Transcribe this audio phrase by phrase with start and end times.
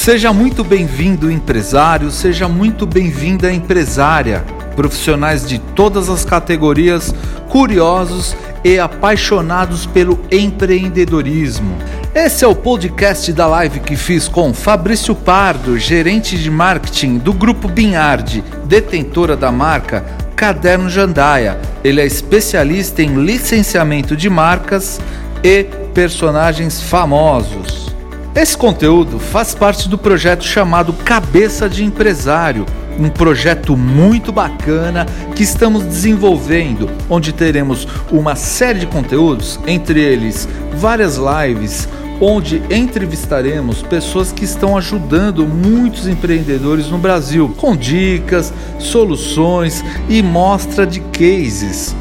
[0.00, 4.42] Seja muito bem-vindo, empresário, seja muito bem-vinda, empresária,
[4.74, 7.14] profissionais de todas as categorias,
[7.50, 8.34] curiosos
[8.64, 11.76] e apaixonados pelo empreendedorismo.
[12.14, 17.34] Esse é o podcast da live que fiz com Fabrício Pardo, gerente de marketing do
[17.34, 20.02] Grupo Binhard, detentora da marca
[20.34, 21.60] Caderno Jandaia.
[21.84, 24.98] Ele é especialista em licenciamento de marcas
[25.44, 27.90] e personagens famosos.
[28.32, 32.64] Esse conteúdo faz parte do projeto chamado Cabeça de Empresário,
[32.96, 40.48] um projeto muito bacana que estamos desenvolvendo, onde teremos uma série de conteúdos, entre eles
[40.74, 41.88] várias lives,
[42.20, 50.86] onde entrevistaremos pessoas que estão ajudando muitos empreendedores no Brasil, com dicas, soluções e mostra
[50.86, 51.96] de cases.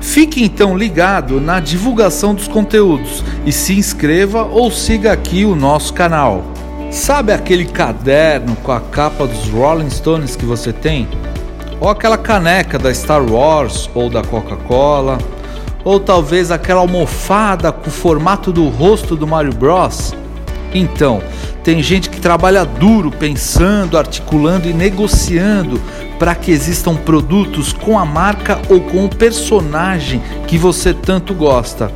[0.00, 5.92] Fique então ligado na divulgação dos conteúdos e se inscreva ou siga aqui o nosso
[5.92, 6.44] canal.
[6.90, 11.06] Sabe aquele caderno com a capa dos Rolling Stones que você tem?
[11.80, 15.18] Ou aquela caneca da Star Wars ou da Coca-Cola?
[15.84, 20.14] Ou talvez aquela almofada com o formato do rosto do Mario Bros?
[20.74, 21.22] Então,
[21.64, 25.80] tem gente que trabalha duro pensando, articulando e negociando
[26.18, 31.92] para que existam produtos com a marca ou com o personagem que você tanto gosta.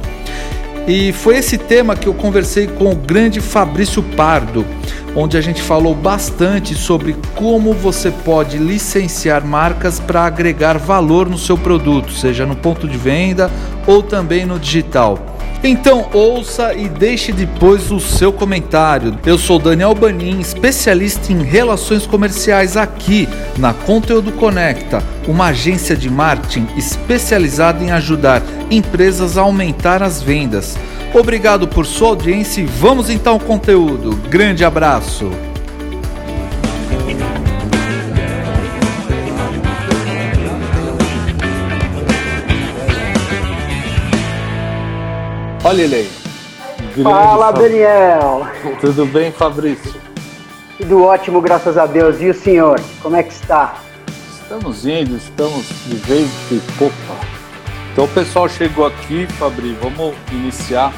[0.86, 4.66] E foi esse tema que eu conversei com o grande Fabrício Pardo,
[5.14, 11.38] onde a gente falou bastante sobre como você pode licenciar marcas para agregar valor no
[11.38, 13.50] seu produto, seja no ponto de venda
[13.86, 15.18] ou também no digital.
[15.64, 19.16] Então ouça e deixe depois o seu comentário.
[19.24, 26.10] Eu sou Daniel Banin, especialista em relações comerciais aqui na Conteúdo Conecta, uma agência de
[26.10, 30.76] marketing especializada em ajudar empresas a aumentar as vendas.
[31.14, 34.16] Obrigado por sua audiência e vamos então ao conteúdo.
[34.28, 35.30] Grande abraço!
[45.72, 47.02] Olha ele aí.
[47.02, 48.46] Fala, Daniel.
[48.78, 49.94] Tudo bem, Fabrício?
[50.76, 52.20] Tudo ótimo, graças a Deus.
[52.20, 53.76] E o senhor, como é que está?
[54.34, 57.26] Estamos indo, estamos de vez de popa.
[57.90, 60.92] Então o pessoal chegou aqui, Fabrício, vamos iniciar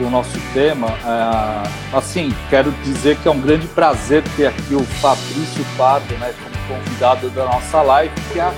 [0.00, 0.88] o nosso tema.
[1.04, 6.32] É, assim, quero dizer que é um grande prazer ter aqui o Fabrício Pardo, né,
[6.42, 8.54] como convidado da nossa live, que é a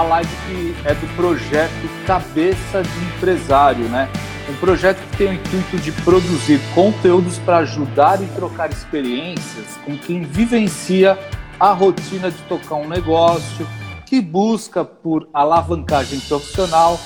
[0.00, 4.08] live que é do projeto Cabeça de Empresário, né?
[4.48, 9.96] um projeto que tem o intuito de produzir conteúdos para ajudar e trocar experiências com
[9.96, 11.18] quem vivencia
[11.60, 13.66] a rotina de tocar um negócio,
[14.06, 16.98] que busca por alavancagem profissional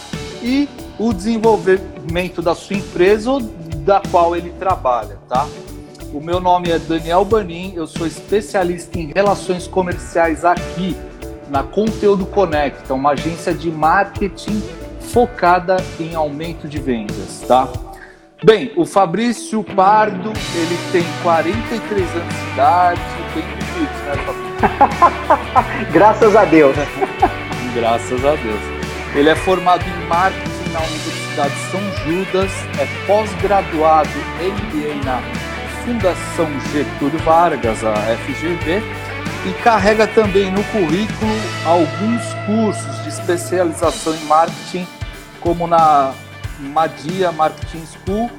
[0.43, 5.47] e o desenvolvimento da sua empresa ou da qual ele trabalha, tá?
[6.13, 10.97] O meu nome é Daniel Banin, eu sou especialista em relações comerciais aqui
[11.49, 14.63] na Conteúdo Conecta, uma agência de marketing
[15.01, 17.69] focada em aumento de vendas, tá?
[18.45, 23.01] Bem, o Fabrício Pardo, ele tem 43 anos de idade,
[23.35, 25.93] bem bonito, né, Fabrício?
[25.93, 26.77] Graças a Deus.
[27.75, 28.61] Graças a Deus.
[29.15, 35.23] Ele é formado em marketing na Universidade São Judas, é pós-graduado MBA na
[35.85, 38.83] Fundação Getúlio Vargas, a FGV,
[39.47, 41.31] e carrega também no currículo
[41.65, 44.87] alguns cursos de especialização em marketing
[45.41, 46.13] como na
[46.59, 48.31] Madia Marketing School,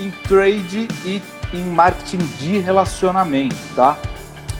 [0.00, 1.22] em trade e
[1.54, 3.96] em marketing de relacionamento, tá?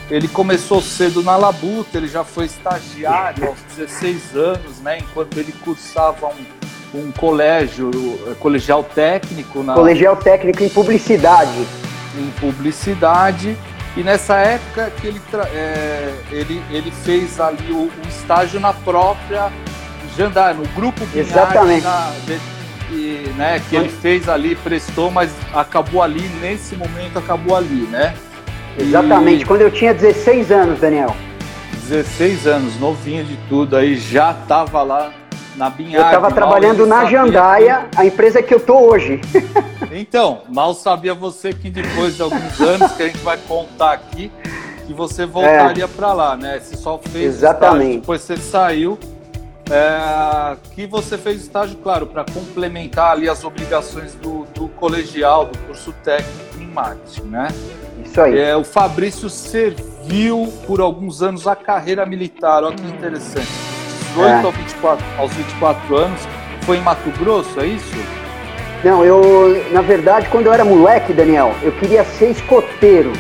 [0.09, 4.99] Ele começou cedo na Labuta, ele já foi estagiário aos 16 anos, né?
[4.99, 7.91] Enquanto ele cursava um, um colégio,
[8.39, 9.65] colegial técnico.
[9.65, 11.67] Na, colegial técnico em publicidade.
[12.17, 13.57] Em publicidade.
[13.97, 15.21] E nessa época que ele,
[15.55, 19.51] é, ele, ele fez ali o, o estágio na própria
[20.17, 21.85] Jandar, no grupo Exatamente.
[21.85, 22.13] Na,
[22.89, 28.15] de, né, que ele fez ali, prestou, mas acabou ali, nesse momento acabou ali, né?
[28.79, 29.45] Exatamente, e...
[29.45, 31.17] quando eu tinha 16 anos, Daniel.
[31.89, 35.13] 16 anos, novinho de tudo, aí já estava lá
[35.57, 35.97] na Binhard.
[35.97, 38.01] Eu estava trabalhando na Jandaia, que...
[38.01, 39.21] a empresa que eu tô hoje.
[39.91, 44.31] então, mal sabia você que depois de alguns anos que a gente vai contar aqui,
[44.87, 45.89] que você voltaria é.
[45.89, 46.61] para lá, né?
[46.61, 47.81] Você só fez Exatamente.
[47.81, 48.99] Estágio, depois você saiu
[49.71, 55.59] é, que você fez estágio, claro, para complementar ali as obrigações do, do, colegial, do
[55.61, 57.49] curso técnico em marketing, né?
[58.05, 58.39] Isso aí.
[58.39, 63.76] É, o Fabrício serviu por alguns anos a carreira militar, olha que interessante.
[64.17, 64.43] 18 é.
[64.43, 66.21] aos, 24, aos 24 anos,
[66.63, 67.97] foi em Mato Grosso, é isso?
[68.83, 73.13] Não, eu, na verdade, quando eu era moleque, Daniel, eu queria ser escoteiro.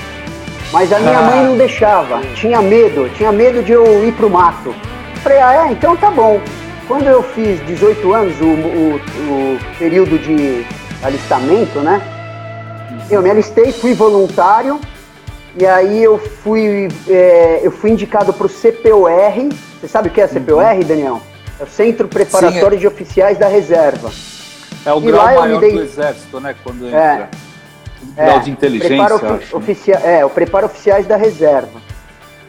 [0.72, 1.22] Mas a minha ah.
[1.22, 4.74] mãe não deixava, tinha medo, tinha medo de eu ir pro mato.
[5.22, 6.40] Falei, ah, é, então tá bom.
[6.88, 10.64] Quando eu fiz 18 anos, o, o, o período de
[11.02, 12.00] alistamento, né?
[13.10, 14.80] Eu me alistei, fui voluntário,
[15.58, 19.10] e aí eu fui, é, eu fui indicado para o CPOR.
[19.80, 20.80] Você sabe o que é CPOR, uhum.
[20.80, 21.22] Daniel?
[21.60, 22.78] É o Centro Preparatório Sim, é...
[22.78, 24.10] de Oficiais da Reserva.
[24.84, 25.72] É o e grau maior dei...
[25.72, 26.54] do Exército, né?
[26.62, 27.28] Quando entra.
[28.16, 29.18] É, grau é, de inteligência.
[29.18, 29.94] Preparo oficia...
[29.96, 31.80] É, o preparo oficiais da reserva.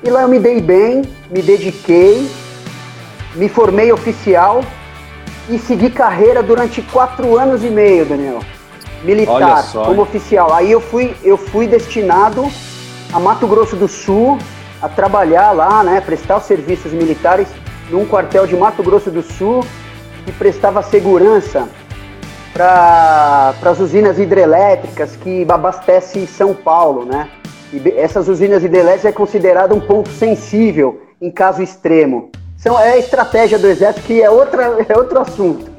[0.04, 2.30] E lá eu me dei bem, me dediquei,
[3.36, 4.64] me formei oficial
[5.50, 8.40] e segui carreira durante quatro anos e meio, Daniel.
[9.04, 10.54] Militar, como oficial.
[10.54, 12.48] Aí eu fui, eu fui destinado
[13.12, 14.38] a Mato Grosso do Sul
[14.82, 17.48] a trabalhar lá, né, prestar os serviços militares
[17.90, 19.64] num quartel de Mato Grosso do Sul
[20.26, 21.68] que prestava segurança
[22.54, 27.30] para as usinas hidrelétricas que abastecem São Paulo, né?
[27.72, 32.32] E essas usinas hidrelétricas é considerado um ponto sensível em caso extremo.
[32.58, 35.72] São, é a estratégia do Exército que é, outra, é outro assunto.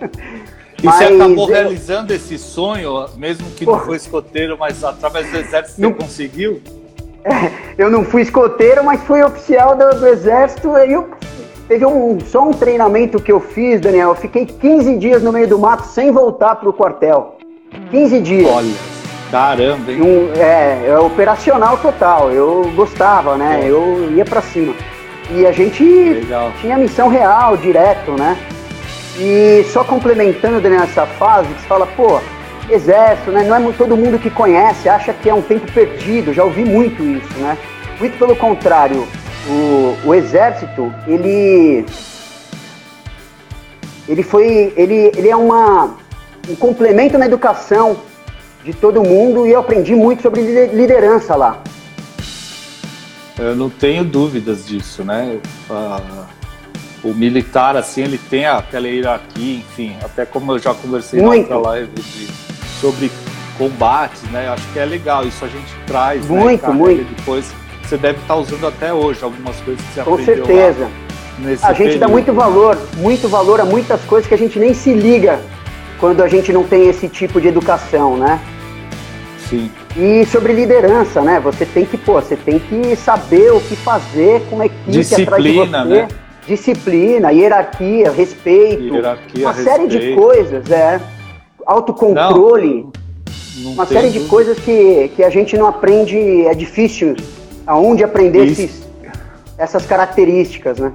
[0.81, 1.55] E mas, você acabou eu...
[1.55, 5.91] realizando esse sonho, mesmo que não foi escoteiro, mas através do Exército não...
[5.91, 6.62] você conseguiu?
[7.78, 11.08] Eu não fui escoteiro, mas fui oficial do, do Exército e eu
[11.69, 14.08] Teve um, só um treinamento que eu fiz, Daniel.
[14.08, 17.36] Eu fiquei 15 dias no meio do mato sem voltar para o quartel.
[17.90, 18.50] 15 dias.
[18.50, 18.72] Olha,
[19.30, 20.00] caramba, hein?
[20.00, 22.30] Um, é, é operacional total.
[22.30, 23.60] Eu gostava, né?
[23.62, 23.70] É.
[23.70, 24.75] Eu ia para cima.
[25.30, 26.50] E a gente Legal.
[26.58, 28.38] tinha missão real, direto, né?
[29.19, 32.19] E só complementando, Daniel, essa fase, que você fala, pô,
[32.70, 33.44] exército, né?
[33.44, 36.32] Não é todo mundo que conhece, acha que é um tempo perdido.
[36.32, 37.56] Já ouvi muito isso, né?
[37.99, 39.06] Muito pelo contrário
[39.49, 41.85] o, o exército, ele
[44.09, 45.97] ele foi ele, ele é uma
[46.49, 47.99] um complemento na educação
[48.65, 51.62] de todo mundo e eu aprendi muito sobre liderança lá.
[53.38, 55.38] Eu não tenho dúvidas disso, né?
[57.05, 61.49] o militar, assim, ele tem aquela hierarquia, enfim, até como eu já conversei muito.
[61.49, 62.26] na outra live de,
[62.80, 63.10] sobre
[63.56, 64.48] combates, né?
[64.48, 66.72] Acho que é legal, isso a gente traz, muito, né?
[66.72, 67.14] muito.
[67.16, 67.52] depois
[67.82, 70.88] você deve estar usando até hoje, algumas coisas que você Com aprendeu Com certeza.
[71.62, 72.00] a gente período.
[72.00, 75.40] dá muito valor, muito valor a muitas coisas que a gente nem se liga
[75.98, 78.40] quando a gente não tem esse tipo de educação, né?
[79.48, 79.70] Sim.
[79.96, 81.40] E sobre liderança, né?
[81.40, 85.26] Você tem que, pô, você tem que saber o que fazer com a equipe Disciplina,
[85.36, 86.00] atrás de você.
[86.02, 86.08] Né?
[86.46, 88.94] Disciplina, hierarquia, respeito.
[88.94, 89.76] Hierarquia, uma respeito.
[89.76, 91.00] série de coisas, é.
[91.69, 92.87] Autocontrole.
[93.59, 94.25] Não, não uma série dúvida.
[94.25, 96.17] de coisas que, que a gente não aprende,
[96.47, 97.15] é difícil
[97.67, 98.88] aonde aprender esses,
[99.59, 100.91] essas características, né?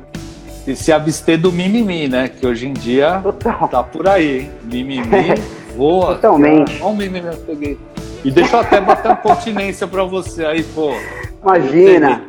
[0.66, 2.28] E se abster do mimimi, né?
[2.28, 3.68] Que hoje em dia Total.
[3.68, 4.50] tá por aí?
[4.64, 5.36] Mimimi
[5.78, 6.16] voa.
[6.16, 6.82] Totalmente.
[6.82, 7.78] Olha o mimimi eu peguei.
[8.24, 10.94] E deixa eu até bater uma continência pra você aí, pô.
[11.44, 12.24] Imagina.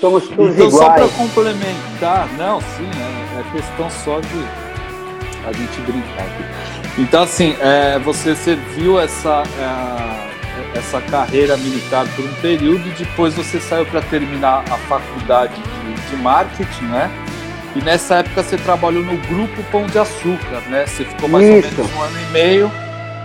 [0.00, 0.84] Somos todos então, iguais.
[0.84, 6.55] só para complementar, não, sim, é, é, questão só de a gente brincar aqui.
[6.98, 13.34] Então, assim, é, você serviu essa, é, essa carreira militar por um período e depois
[13.34, 17.10] você saiu para terminar a faculdade de, de, marketing, né?
[17.74, 20.86] E nessa época você trabalhou no grupo Pão de Açúcar, né?
[20.86, 21.68] Você ficou mais Isso.
[21.68, 22.72] ou menos um ano e meio.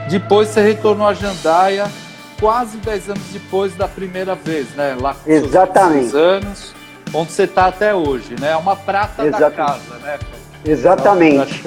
[0.09, 1.89] Depois você retornou a Jandaia,
[2.37, 4.97] quase 10 anos depois da primeira vez, né?
[4.99, 6.09] Lá com Exatamente.
[6.09, 6.73] seus anos,
[7.13, 8.51] onde você está até hoje, né?
[8.51, 9.39] É uma prata Exatamente.
[9.39, 10.19] da casa, né?
[10.65, 11.63] Exatamente.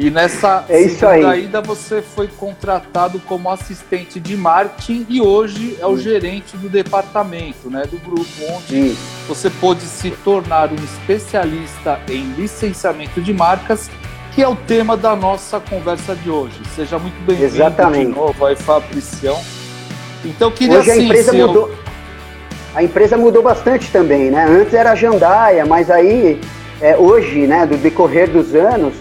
[0.00, 5.86] E nessa é segunda ida você foi contratado como assistente de marketing e hoje é
[5.86, 8.96] o gerente do departamento, né, do grupo, onde
[9.28, 13.90] você pôde se tornar um especialista em licenciamento de marcas,
[14.34, 16.58] que é o tema da nossa conversa de hoje.
[16.74, 19.38] Seja muito bem-vindo de novo aí, Fabricião.
[20.24, 21.68] Então, queria hoje assim, a empresa mudou.
[21.68, 21.78] Eu...
[22.74, 24.46] A empresa mudou bastante também, né?
[24.46, 26.40] Antes era a Jandaia, mas aí,
[26.80, 28.94] é, hoje, né, do decorrer dos anos,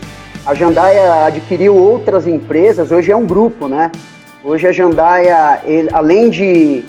[0.49, 3.91] a Jandaia adquiriu outras empresas, hoje é um grupo, né?
[4.43, 6.83] Hoje a Jandaia, ele, além de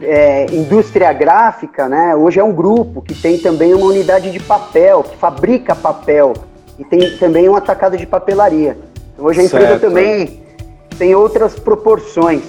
[0.00, 2.16] é, indústria gráfica, né?
[2.16, 6.32] Hoje é um grupo que tem também uma unidade de papel, que fabrica papel
[6.78, 8.78] e tem também um atacado de papelaria.
[9.12, 9.82] Então, hoje a empresa certo.
[9.82, 10.42] também
[10.96, 12.42] tem outras proporções.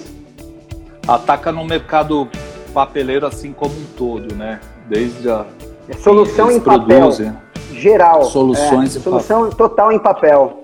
[1.05, 2.29] Ataca no mercado
[2.74, 4.62] papeleiro assim como um todo, né?
[4.88, 5.46] Desde a
[5.89, 7.34] é solução em produzem.
[7.74, 8.25] Geral.
[8.25, 9.58] Soluções é, solução papel.
[9.58, 10.63] total em papel.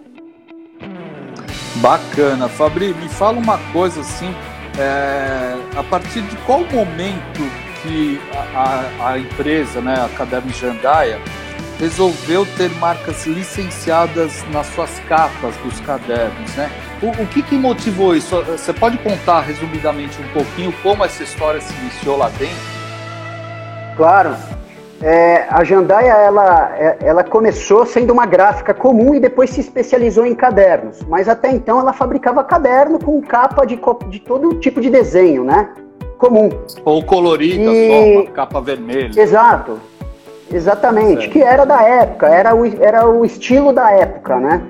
[1.75, 2.48] Bacana.
[2.50, 4.34] Fabri, me fala uma coisa assim,
[4.78, 7.42] é, a partir de qual momento
[7.82, 11.20] que a, a, a empresa, né, a Caderno Jandaia,
[11.80, 16.70] resolveu ter marcas licenciadas nas suas capas dos cadernos, né?
[17.01, 18.36] O, o que, que motivou isso?
[18.44, 22.58] Você pode contar resumidamente um pouquinho como essa história se iniciou lá dentro?
[23.96, 24.36] Claro.
[25.01, 30.25] É, a Jandaia ela, é, ela começou sendo uma gráfica comum e depois se especializou
[30.25, 31.01] em cadernos.
[31.08, 33.79] Mas até então ela fabricava caderno com capa de,
[34.10, 35.70] de todo tipo de desenho, né?
[36.18, 36.50] Comum.
[36.84, 38.25] Ou colorida, e...
[38.25, 39.20] só, capa vermelha.
[39.20, 39.79] Exato.
[40.51, 41.22] Exatamente.
[41.22, 41.32] Certo.
[41.32, 44.62] Que era da época, era o, era o estilo da época, né?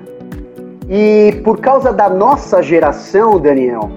[0.88, 3.90] E por causa da nossa geração, Daniel,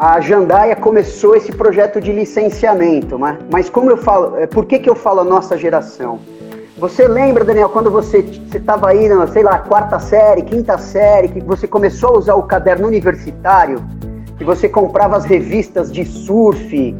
[0.00, 3.36] a Jandaia começou esse projeto de licenciamento, né?
[3.50, 6.18] mas como eu falo, é, por que, que eu falo a nossa geração?
[6.78, 11.40] Você lembra, Daniel, quando você estava aí, na, sei lá, quarta série, quinta série, que
[11.40, 13.84] você começou a usar o caderno universitário,
[14.38, 16.96] que você comprava as revistas de surf?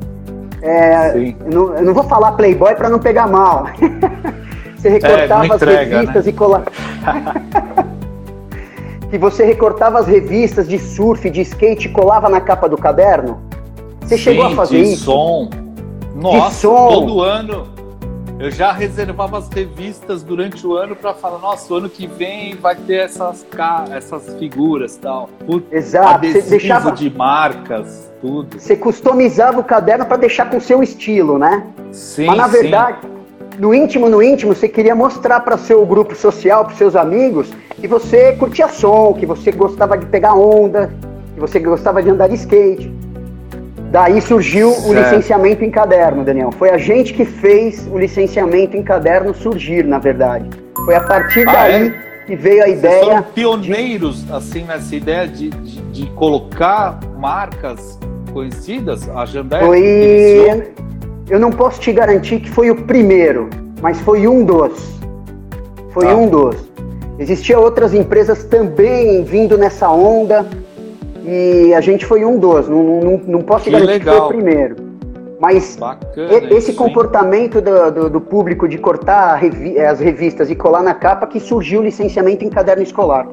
[0.60, 3.64] É, eu, não, eu, não, vou falar Playboy para não pegar mal.
[4.76, 6.30] você recortava é, entrega, as revistas né?
[6.30, 6.64] e colava.
[9.10, 13.42] que você recortava as revistas de surf, de skate e colava na capa do caderno?
[14.02, 15.04] Você Sim, chegou a fazer de isso?
[15.04, 15.50] som.
[16.14, 16.88] Nossa, de som.
[16.88, 17.80] todo ano
[18.40, 22.56] eu já reservava as revistas durante o ano para falar, nossa, o ano que vem
[22.56, 23.46] vai ter essas,
[23.90, 25.28] essas figuras tal.
[25.70, 26.26] Exato.
[26.26, 28.58] Você deixava de marcas, tudo.
[28.58, 31.66] Você customizava o caderno para deixar com o seu estilo, né?
[31.92, 32.24] Sim.
[32.24, 33.19] Mas na verdade, sim.
[33.58, 37.86] No íntimo, no íntimo, você queria mostrar para seu grupo social, para seus amigos, que
[37.86, 40.90] você curtia som, que você gostava de pegar onda,
[41.34, 42.92] que você gostava de andar de skate.
[43.90, 44.88] Daí surgiu certo.
[44.88, 46.52] o licenciamento em caderno, Daniel.
[46.52, 50.48] Foi a gente que fez o licenciamento em caderno surgir, na verdade.
[50.84, 51.94] Foi a partir ah, daí é?
[52.26, 53.04] que veio a Vocês ideia.
[53.04, 54.32] Foram pioneiros, de...
[54.32, 57.98] assim, nessa ideia de, de, de, colocar marcas
[58.32, 59.08] conhecidas?
[59.08, 60.72] A Jambé foi.
[61.30, 63.48] Eu não posso te garantir que foi o primeiro,
[63.80, 64.98] mas foi um dos.
[65.92, 66.16] Foi ah.
[66.16, 66.56] um dos.
[67.20, 70.44] Existiam outras empresas também vindo nessa onda
[71.24, 72.68] e a gente foi um dos.
[72.68, 74.14] Não, não, não posso que garantir legal.
[74.14, 74.76] que foi o primeiro.
[75.38, 80.82] Mas Bacana, esse comportamento do, do, do, público de cortar revi as revistas e colar
[80.82, 83.26] na capa que surgiu o licenciamento em caderno escolar.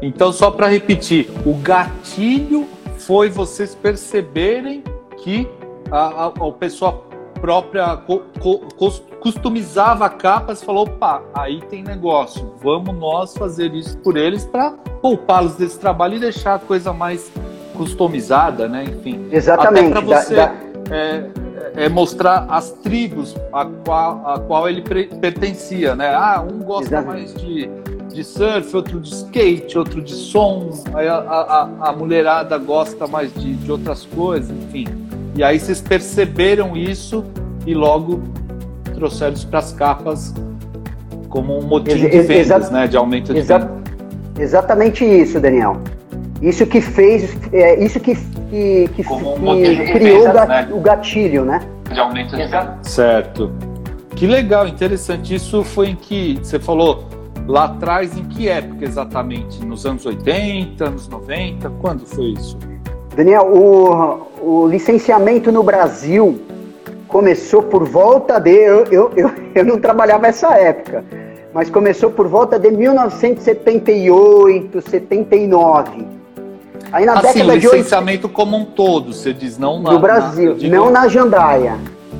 [0.00, 2.64] Então, só para repetir, o gatilho
[2.96, 4.82] foi vocês perceberem
[5.18, 5.46] que
[5.90, 7.07] a, a, a pessoa
[7.40, 8.60] própria co, co,
[9.20, 14.72] customizava capas e falou: opa, aí tem negócio, vamos nós fazer isso por eles para
[15.02, 17.30] poupá-los desse trabalho e deixar a coisa mais
[17.76, 18.84] customizada, né?
[18.84, 19.28] Enfim.
[19.30, 19.92] Exatamente.
[19.92, 20.96] Até para você da, da...
[20.96, 21.30] É,
[21.76, 26.12] é, mostrar as tribos a qual, a qual ele pertencia, né?
[26.14, 27.32] Ah, um gosta Exatamente.
[27.32, 27.70] mais de,
[28.14, 33.32] de surf, outro de skate, outro de som, aí a, a, a mulherada gosta mais
[33.34, 35.07] de, de outras coisas, enfim.
[35.38, 37.24] E aí vocês perceberam isso
[37.64, 38.24] e logo
[38.92, 40.34] trouxeram isso para as capas
[41.28, 42.88] como um motivo de vendas, né?
[42.88, 43.68] De aumento de vendas.
[44.36, 45.80] Exatamente isso, Daniel.
[46.42, 50.68] Isso que fez, é, isso que, que, que, um que criou vendas, né?
[50.72, 51.60] o gatilho, né?
[51.88, 52.74] De aumento de vendas.
[52.82, 53.52] Certo.
[54.16, 55.36] Que legal, interessante.
[55.36, 57.04] Isso foi em que você falou
[57.46, 59.64] lá atrás, em que época exatamente?
[59.64, 61.70] Nos anos 80, anos 90?
[61.80, 62.58] Quando foi isso?
[63.18, 66.40] Daniel, o, o licenciamento no Brasil
[67.08, 68.52] começou por volta de.
[68.52, 71.04] Eu, eu, eu, eu não trabalhava essa época,
[71.52, 76.06] mas começou por volta de 1978, 79.
[76.92, 79.90] Aí na assim, década licenciamento de 80, como um todo, você diz, não na.
[79.90, 81.76] No Brasil, na, não na Jandaia.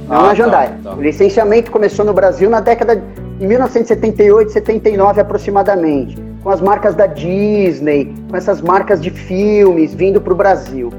[0.09, 0.81] Não ah, na tá, Jandaia.
[0.83, 0.97] Tá, tá.
[0.97, 7.07] O licenciamento começou no Brasil na década de 1978, 79 aproximadamente, com as marcas da
[7.07, 10.93] Disney, com essas marcas de filmes vindo para o Brasil.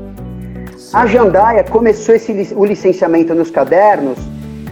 [0.94, 4.18] A Jandaia começou esse, o licenciamento nos cadernos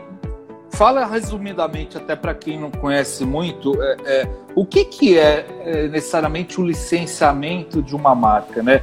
[0.71, 5.87] fala resumidamente, até para quem não conhece muito, é, é, o que, que é, é,
[5.87, 8.81] necessariamente o licenciamento de uma marca, né?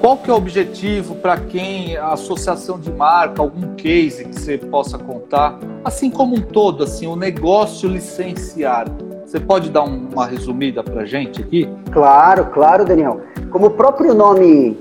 [0.00, 4.58] Qual que é o objetivo para quem a associação de marca, algum case que você
[4.58, 8.92] possa contar, assim como um todo, assim, o negócio licenciado.
[9.26, 11.68] Você pode dar uma resumida para gente aqui?
[11.90, 13.20] Claro, claro, Daniel.
[13.50, 14.76] Como o próprio nome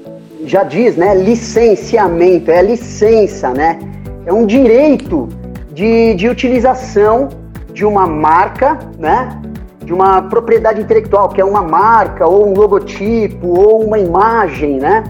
[0.46, 1.16] já diz, né?
[1.16, 3.80] Licenciamento, é licença, né?
[4.26, 5.30] É um direito
[5.74, 7.30] de, de utilização
[7.74, 9.42] de uma marca, né?
[9.84, 15.04] De uma propriedade intelectual, que é uma marca, ou um logotipo, ou uma imagem, né?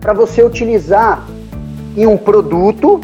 [0.00, 1.26] Para você utilizar
[1.96, 3.00] em um produto,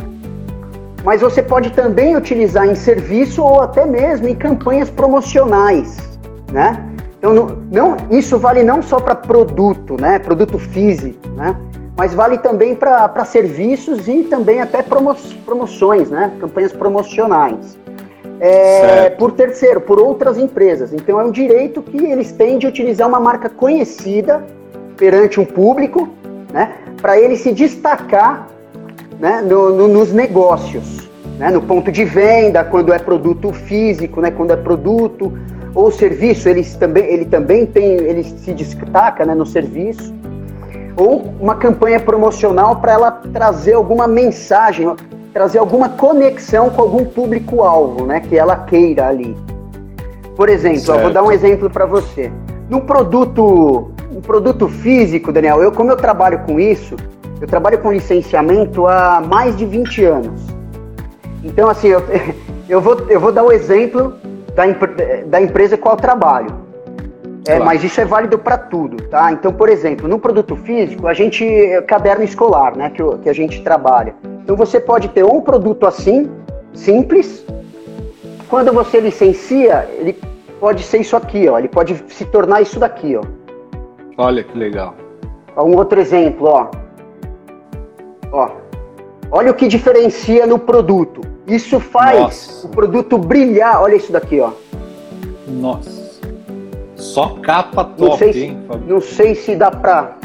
[1.05, 6.19] mas você pode também utilizar em serviço ou até mesmo em campanhas promocionais,
[6.53, 6.85] né?
[7.19, 10.19] Então, não, não isso vale não só para produto, né?
[10.19, 11.57] Produto físico, né?
[11.97, 16.33] Mas vale também para serviços e também até promo, promoções, né?
[16.39, 17.79] Campanhas promocionais.
[18.39, 20.93] É, por terceiro, por outras empresas.
[20.93, 24.45] Então é um direito que eles têm de utilizar uma marca conhecida
[24.97, 26.09] perante um público,
[26.53, 26.75] né?
[27.01, 28.49] Para ele se destacar
[29.19, 34.31] né, no, no, nos negócios, né, no ponto de venda, quando é produto físico, né,
[34.31, 35.33] quando é produto
[35.75, 40.15] ou serviço, ele também, ele também tem, ele se destaca né, no serviço,
[40.97, 44.87] ou uma campanha promocional para ela trazer alguma mensagem,
[45.37, 49.37] trazer alguma conexão com algum público-alvo, né, que ela queira ali.
[50.35, 52.33] Por exemplo, eu vou dar um exemplo para você.
[52.71, 56.97] No produto, um produto físico, Daniel, eu como eu trabalho com isso,
[57.39, 60.41] eu trabalho com licenciamento há mais de 20 anos.
[61.45, 62.03] Então, assim, eu,
[62.67, 64.15] eu, vou, eu vou dar o exemplo
[64.55, 64.65] da,
[65.27, 66.01] da empresa qual eu
[67.47, 67.65] É, claro.
[67.65, 69.33] Mas isso é válido para tudo, tá?
[69.33, 71.45] Então, por exemplo, no produto físico, a gente.
[71.45, 72.91] É caderno escolar, né?
[72.91, 74.15] Que, que a gente trabalha.
[74.43, 76.31] Então, você pode ter um produto assim,
[76.75, 77.45] simples.
[78.49, 80.19] Quando você licencia, ele
[80.61, 81.59] pode ser isso aqui, ó.
[81.59, 83.23] Ele pode se tornar isso daqui, ó.
[84.19, 84.95] Olha que legal.
[85.57, 86.71] Um outro exemplo, ó.
[88.33, 88.51] Ó,
[89.31, 91.21] olha o que diferencia no produto.
[91.47, 92.67] Isso faz Nossa.
[92.67, 93.81] o produto brilhar.
[93.81, 94.51] Olha isso daqui, ó.
[95.47, 96.06] Nossa.
[97.17, 100.19] Só capa top, não sei se, hein, Não sei se dá pra.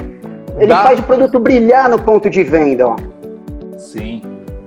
[0.58, 0.84] Ele dá.
[0.84, 2.98] faz o produto brilhar no ponto de venda, ó.
[3.78, 4.22] Sim.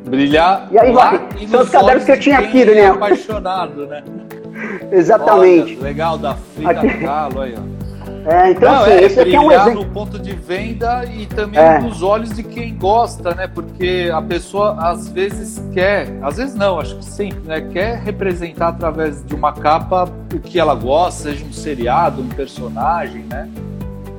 [0.07, 0.67] Brilhar.
[0.73, 2.95] E aí, lá, e são os cadernos que eu tinha aqui, Daniel.
[2.95, 4.03] É apaixonado, né?
[4.91, 5.75] Exatamente.
[5.75, 7.84] Olha, legal, da Frida Kahlo aí, ó.
[8.27, 9.85] É, então Não, assim, é, esse aqui é um exemplo.
[9.85, 11.79] no ponto de venda e também é.
[11.79, 13.47] nos olhos de quem gosta, né?
[13.47, 17.61] Porque a pessoa às vezes quer, às vezes não, acho que sempre, né?
[17.61, 23.25] Quer representar através de uma capa o que ela gosta, seja um seriado, um personagem,
[23.25, 23.49] né?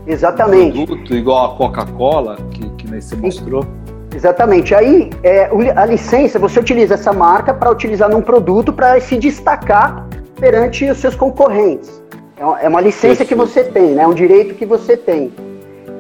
[0.06, 0.78] Exatamente.
[0.78, 3.66] Um produto igual a Coca-Cola, que, que nem você mostrou.
[4.14, 4.76] Exatamente.
[4.76, 10.08] Aí, é, a licença, você utiliza essa marca para utilizar num produto para se destacar
[10.40, 12.05] perante os seus concorrentes.
[12.38, 14.04] É, é uma licença que você tem, né?
[14.04, 15.32] É um direito que você tem.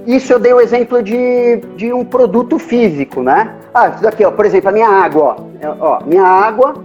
[0.05, 3.55] Isso eu dei o exemplo de, de um produto físico, né?
[3.73, 5.37] Ah, isso daqui, ó, por exemplo, a minha água,
[5.79, 5.97] ó.
[5.97, 6.75] É, minha água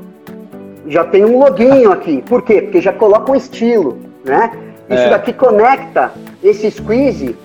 [0.87, 2.23] já tem um loginho aqui.
[2.27, 2.63] Por quê?
[2.63, 4.51] Porque já coloca um estilo, né?
[4.89, 5.11] Isso é.
[5.11, 6.11] daqui conecta
[6.43, 7.37] esse squeeze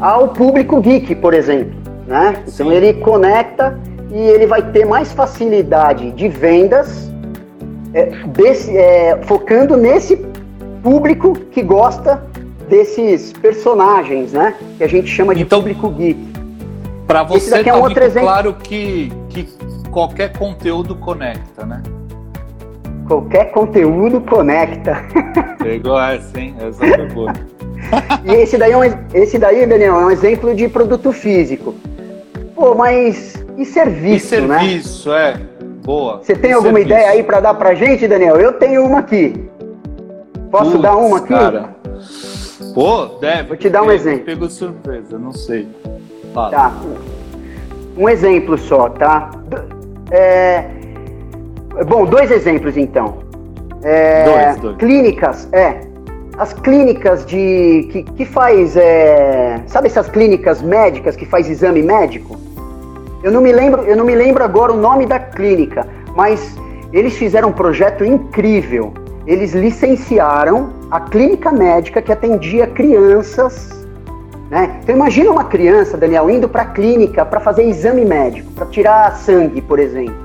[0.00, 1.74] ao público geek, por exemplo,
[2.06, 2.30] né?
[2.30, 2.62] Então Sim.
[2.62, 3.78] Então ele conecta
[4.10, 7.10] e ele vai ter mais facilidade de vendas
[7.92, 10.16] é, desse, é, focando nesse
[10.82, 12.22] público que gosta
[12.68, 14.54] desses personagens, né?
[14.76, 16.18] Que a gente chama de então, público geek.
[17.06, 18.28] Para você é um tá outro exemplo.
[18.28, 19.48] claro que, que
[19.90, 21.82] qualquer conteúdo conecta, né?
[23.06, 25.02] Qualquer conteúdo conecta.
[25.58, 26.54] Pegou essa, hein?
[26.60, 27.32] Essa foi boa.
[28.24, 28.82] e esse daí, é um,
[29.14, 31.74] esse daí, Daniel, é um exemplo de produto físico.
[32.54, 34.58] Pô, mas e serviço, e né?
[34.58, 35.40] serviço, né?
[35.54, 35.58] é.
[35.84, 36.18] Boa.
[36.18, 36.94] Você tem e alguma serviço.
[36.94, 38.36] ideia aí para dar pra gente, Daniel?
[38.36, 39.48] Eu tenho uma aqui.
[40.50, 41.28] Posso Puts, dar uma aqui?
[41.28, 41.76] Cara.
[42.74, 43.48] Pô, deve.
[43.48, 44.24] Vou te dar um exemplo.
[44.24, 45.68] Pegou surpresa, não sei.
[46.32, 46.50] Fala.
[46.50, 46.72] Tá.
[47.96, 49.30] Um exemplo só, tá?
[50.10, 50.64] É...
[51.86, 53.18] Bom, dois exemplos então.
[53.82, 54.24] É...
[54.24, 54.76] Dois, dois.
[54.76, 55.80] Clínicas, é.
[56.38, 57.88] As clínicas de.
[57.90, 58.76] que, que faz.
[58.76, 59.60] É...
[59.66, 62.38] Sabe essas clínicas médicas que faz exame médico?
[63.22, 66.56] Eu não me lembro, eu não me lembro agora o nome da clínica, mas
[66.92, 68.94] eles fizeram um projeto incrível
[69.28, 73.86] eles licenciaram a clínica médica que atendia crianças.
[74.50, 74.80] Né?
[74.82, 79.14] Então imagina uma criança, Daniel, indo para a clínica para fazer exame médico, para tirar
[79.16, 80.16] sangue, por exemplo.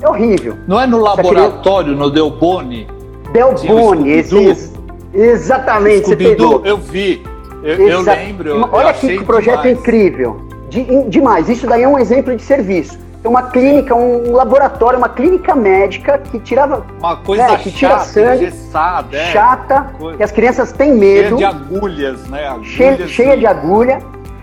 [0.00, 0.54] É horrível.
[0.68, 2.04] Não é no laboratório, criança...
[2.04, 2.86] no Delboni?
[3.32, 4.72] Delboni, esse,
[5.12, 6.06] exatamente.
[6.06, 6.64] Você pegou.
[6.64, 7.24] Eu vi,
[7.64, 8.68] eu, eu lembro.
[8.70, 9.78] Olha que projeto demais.
[9.78, 10.40] incrível.
[10.68, 11.48] De, demais.
[11.48, 16.38] Isso daí é um exemplo de serviço uma clínica, um laboratório, uma clínica médica que
[16.38, 16.84] tirava.
[16.98, 19.32] Uma coisa né, que tira chata, sangue, engessada, é.
[19.32, 20.16] chata, coisa...
[20.16, 21.38] que as crianças têm medo.
[21.38, 22.48] Cheia de agulhas, né?
[22.48, 23.98] Agulhas cheia, cheia de agulha.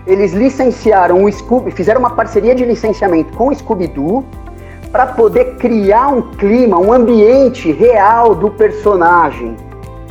[0.06, 4.24] Eles licenciaram o Scooby, fizeram uma parceria de licenciamento com o Scooby-Doo
[4.92, 9.56] para poder criar um clima, um ambiente real do personagem.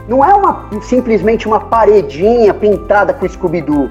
[0.08, 3.90] Não é uma, simplesmente uma paredinha pintada com o Scooby-Doo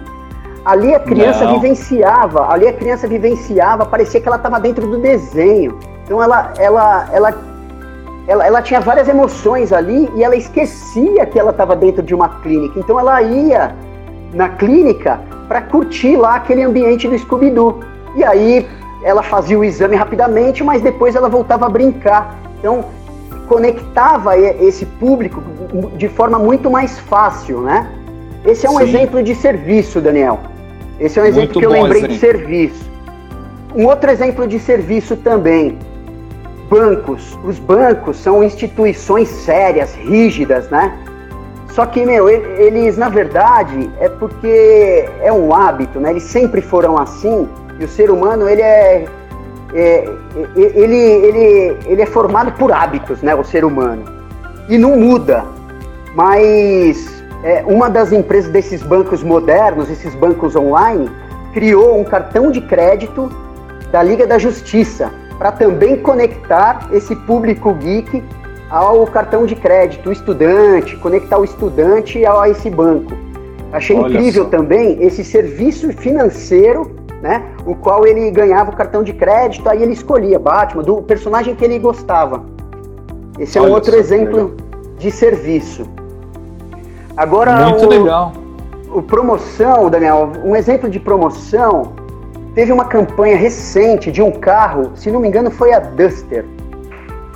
[0.64, 1.60] Ali a criança Não.
[1.60, 5.78] vivenciava, ali a criança vivenciava, parecia que ela estava dentro do desenho.
[6.04, 7.34] Então ela, ela, ela,
[8.28, 12.28] ela, ela tinha várias emoções ali e ela esquecia que ela estava dentro de uma
[12.40, 12.78] clínica.
[12.78, 13.74] Então ela ia
[14.32, 17.80] na clínica para curtir lá aquele ambiente do Scooby-Doo.
[18.14, 18.68] E aí
[19.02, 22.38] ela fazia o exame rapidamente, mas depois ela voltava a brincar.
[22.60, 22.84] Então
[23.48, 25.42] conectava esse público
[25.96, 27.90] de forma muito mais fácil, né?
[28.44, 28.84] Esse é um Sim.
[28.84, 30.51] exemplo de serviço, Daniel.
[31.00, 32.14] Esse é um exemplo Muito que eu lembrei exemplo.
[32.14, 32.90] de serviço.
[33.74, 35.78] Um outro exemplo de serviço também.
[36.68, 37.38] Bancos.
[37.44, 40.92] Os bancos são instituições sérias, rígidas, né?
[41.70, 46.10] Só que, meu, eles, na verdade, é porque é um hábito, né?
[46.10, 47.48] Eles sempre foram assim.
[47.80, 49.06] E o ser humano, ele é,
[49.74, 50.08] é
[50.54, 53.34] ele, ele, ele é formado por hábitos, né?
[53.34, 54.04] O ser humano.
[54.68, 55.44] E não muda.
[56.14, 61.10] Mas é, uma das empresas desses bancos modernos, esses bancos online,
[61.52, 63.30] criou um cartão de crédito
[63.90, 68.22] da Liga da Justiça para também conectar esse público geek
[68.70, 73.12] ao cartão de crédito, o estudante, conectar o estudante a esse banco.
[73.72, 74.50] Achei Olha incrível só.
[74.50, 79.92] também esse serviço financeiro, né, o qual ele ganhava o cartão de crédito, aí ele
[79.92, 82.44] escolhia Batman, do personagem que ele gostava.
[83.38, 84.56] Esse é Olha um outro exemplo
[84.98, 85.86] de serviço.
[87.16, 88.32] Agora, Muito o, legal.
[88.90, 91.92] O promoção, Daniel, um exemplo de promoção,
[92.54, 96.44] teve uma campanha recente de um carro, se não me engano foi a Duster,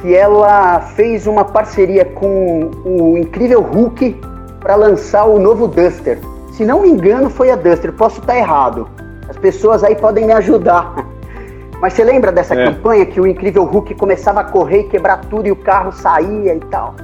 [0.01, 4.21] que ela fez uma parceria com o incrível Hulk
[4.61, 6.19] para lançar o novo Duster.
[6.53, 8.89] Se não me engano foi a Duster, posso estar errado.
[9.29, 10.95] As pessoas aí podem me ajudar.
[11.81, 12.65] Mas você lembra dessa é.
[12.65, 16.55] campanha que o incrível Hulk começava a correr e quebrar tudo e o carro saía
[16.55, 16.95] e tal?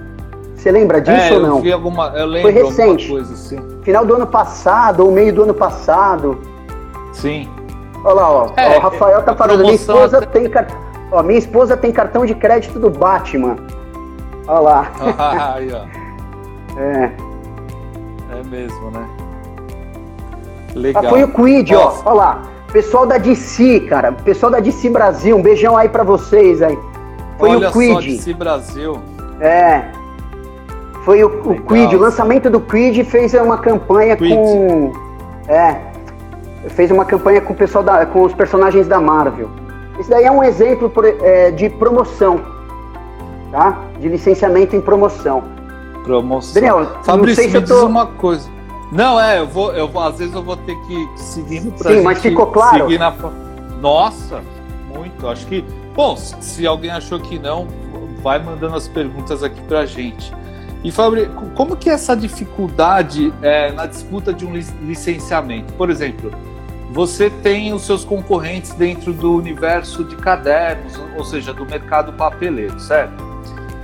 [0.62, 1.56] Você lembra disso é, ou não?
[1.56, 3.08] Eu vi alguma, eu lembro Foi recente.
[3.08, 3.58] Coisa, assim.
[3.82, 6.38] Final do ano passado ou meio do ano passado.
[7.12, 7.48] Sim.
[8.04, 8.50] Olha lá, ó.
[8.56, 10.26] É, ó o Rafael tá falando, minha esposa até...
[10.26, 10.68] tem car...
[11.10, 13.56] ó, minha esposa tem cartão de crédito do Batman.
[14.46, 14.92] Olha lá.
[15.18, 16.80] Ah, aí, ó.
[16.80, 17.10] É.
[18.38, 19.04] É mesmo, né?
[20.76, 21.04] Legal.
[21.04, 21.92] Ah, foi o Quid, ó.
[22.04, 22.42] Olha lá.
[22.72, 24.12] Pessoal da DC, cara.
[24.12, 26.78] Pessoal da DC Brasil, um beijão aí para vocês aí.
[27.36, 27.94] Foi Olha o Quid.
[27.94, 29.02] Só, DC Brasil.
[29.40, 30.00] É.
[31.04, 34.34] Foi o, o Creed, o lançamento do Creed fez uma campanha Creed.
[34.34, 34.92] com.
[35.48, 35.80] É.
[36.68, 39.48] Fez uma campanha com o pessoal da, com os personagens da Marvel.
[39.98, 42.40] Isso daí é um exemplo é, de promoção,
[43.50, 43.78] tá?
[44.00, 45.42] De licenciamento em promoção.
[46.04, 46.54] Promoção.
[46.54, 47.86] Daniel, Fabrício, me diz tô...
[47.86, 48.48] uma coisa.
[48.92, 52.02] Não, é, eu vou, eu vou, às vezes eu vou ter que seguir pra Sim,
[52.02, 52.84] mas ficou claro.
[52.84, 53.12] Seguir na...
[53.80, 54.40] Nossa,
[54.94, 55.26] muito.
[55.26, 57.66] Acho que, bom, se alguém achou que não,
[58.22, 60.32] vai mandando as perguntas aqui pra gente.
[60.84, 65.72] E Fabri, como que é essa dificuldade é, na disputa de um licenciamento?
[65.74, 66.32] Por exemplo,
[66.90, 72.78] você tem os seus concorrentes dentro do universo de cadernos, ou seja, do mercado papeleiro,
[72.80, 73.22] certo?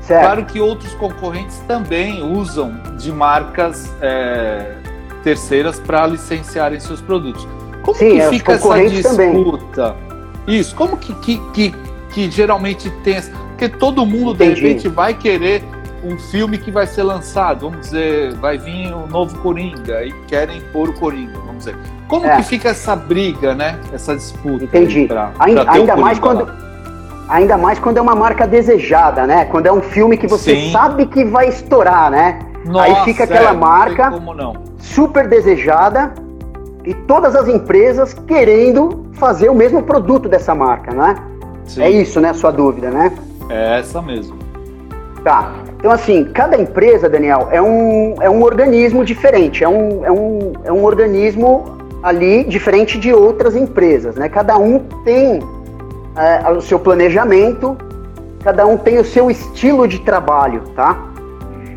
[0.00, 0.22] certo.
[0.22, 4.74] Claro que outros concorrentes também usam de marcas é,
[5.22, 7.46] terceiras para licenciarem seus produtos.
[7.82, 9.92] Como Sim, que é, fica essa disputa?
[9.92, 10.58] Também.
[10.58, 11.74] Isso, como que, que, que,
[12.10, 13.20] que geralmente tem.
[13.48, 14.54] Porque todo mundo, Entendi.
[14.54, 15.62] de repente, vai querer
[16.04, 20.12] um filme que vai ser lançado, vamos dizer, vai vir o um novo Coringa e
[20.26, 21.76] querem pôr o Coringa, vamos dizer.
[22.06, 22.36] Como é.
[22.36, 23.78] que fica essa briga, né?
[23.92, 24.64] Essa disputa?
[24.64, 25.06] Entendi.
[25.06, 26.54] Pra, ainda, pra ainda mais quando lá.
[27.28, 29.44] ainda mais quando é uma marca desejada, né?
[29.46, 30.72] Quando é um filme que você Sim.
[30.72, 32.38] sabe que vai estourar, né?
[32.64, 34.12] Nossa, Aí fica aquela é, marca
[34.78, 36.12] super desejada
[36.84, 41.16] e todas as empresas querendo fazer o mesmo produto dessa marca, né?
[41.66, 41.82] Sim.
[41.82, 42.30] É isso, né?
[42.30, 43.12] A sua dúvida, né?
[43.50, 44.38] É essa mesmo.
[45.22, 45.52] Tá.
[45.78, 50.52] Então, assim, cada empresa, Daniel, é um, é um organismo diferente, é um, é, um,
[50.64, 54.28] é um organismo ali diferente de outras empresas, né?
[54.28, 55.40] Cada um tem
[56.16, 57.76] é, o seu planejamento,
[58.42, 60.98] cada um tem o seu estilo de trabalho, tá?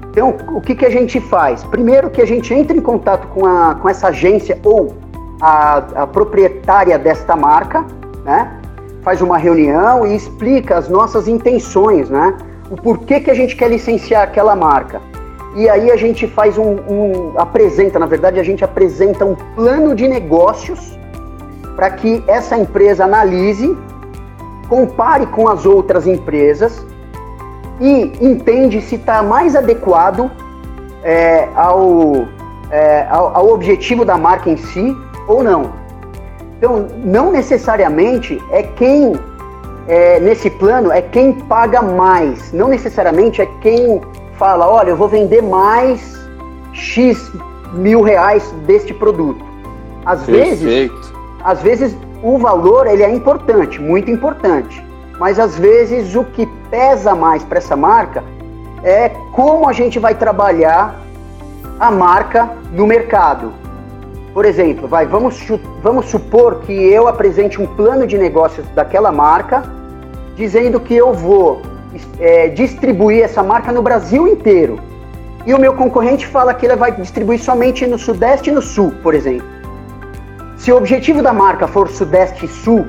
[0.09, 1.63] Então, o que, que a gente faz?
[1.63, 4.95] Primeiro que a gente entra em contato com, a, com essa agência ou
[5.39, 7.85] a, a proprietária desta marca,
[8.25, 8.51] né?
[9.03, 12.35] Faz uma reunião e explica as nossas intenções, né?
[12.71, 15.01] O porquê que a gente quer licenciar aquela marca.
[15.55, 19.93] E aí a gente faz um, um apresenta, na verdade, a gente apresenta um plano
[19.93, 20.97] de negócios
[21.75, 23.77] para que essa empresa analise,
[24.69, 26.85] compare com as outras empresas
[27.81, 30.31] e entende se está mais adequado
[31.03, 32.27] é, ao,
[32.71, 34.95] é, ao, ao objetivo da marca em si
[35.27, 35.73] ou não.
[36.57, 39.13] Então, não necessariamente é quem
[39.87, 44.01] é, nesse plano é quem paga mais, não necessariamente é quem
[44.37, 46.19] fala, olha, eu vou vender mais
[46.73, 47.31] X
[47.73, 49.43] mil reais deste produto.
[50.05, 50.63] Às Perfeito.
[50.63, 51.13] vezes,
[51.43, 54.83] às vezes o valor ele é importante, muito importante.
[55.19, 58.23] Mas às vezes o que pesa mais para essa marca
[58.83, 60.99] é como a gente vai trabalhar
[61.79, 63.53] a marca no mercado.
[64.33, 65.45] Por exemplo, vai, vamos,
[65.83, 69.63] vamos supor que eu apresente um plano de negócios daquela marca,
[70.35, 71.61] dizendo que eu vou
[72.19, 74.79] é, distribuir essa marca no Brasil inteiro.
[75.45, 78.93] E o meu concorrente fala que ele vai distribuir somente no Sudeste e no Sul,
[79.03, 79.47] por exemplo.
[80.55, 82.85] Se o objetivo da marca for Sudeste e Sul,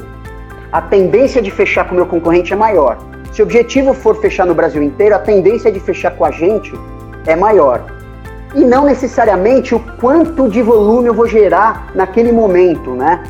[0.71, 2.99] a tendência de fechar com o meu concorrente é maior.
[3.33, 6.73] Se o objetivo for fechar no Brasil inteiro, a tendência de fechar com a gente
[7.27, 7.83] é maior.
[8.55, 13.23] E não necessariamente o quanto de volume eu vou gerar naquele momento, né?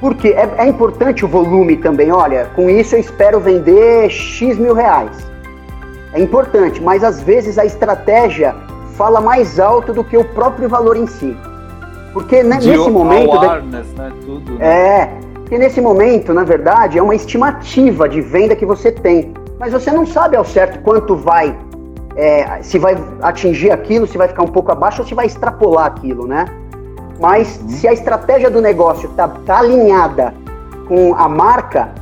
[0.00, 2.12] Porque é, é importante o volume também.
[2.12, 5.16] Olha, com isso eu espero vender X mil reais.
[6.12, 8.54] É importante, mas às vezes a estratégia
[8.96, 11.36] fala mais alto do que o próprio valor em si.
[12.12, 13.32] Porque né, nesse momento.
[13.32, 14.12] Awareness, né?
[14.24, 14.66] Tudo, né?
[14.66, 19.34] É, porque nesse momento, na verdade, é uma estimativa de venda que você tem.
[19.58, 21.56] Mas você não sabe ao certo quanto vai,
[22.16, 25.86] é, se vai atingir aquilo, se vai ficar um pouco abaixo ou se vai extrapolar
[25.86, 26.46] aquilo, né?
[27.20, 27.68] Mas uhum.
[27.68, 30.34] se a estratégia do negócio está tá alinhada
[30.88, 31.92] com a marca,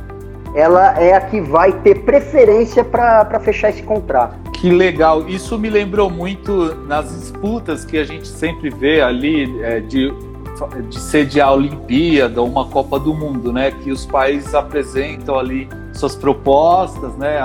[0.53, 4.35] ela é a que vai ter preferência para fechar esse contrato.
[4.53, 5.27] Que legal!
[5.27, 10.13] Isso me lembrou muito nas disputas que a gente sempre vê ali é, de
[10.89, 13.71] de sediar a Olimpíada, uma Copa do Mundo, né?
[13.71, 17.39] Que os países apresentam ali suas propostas, né?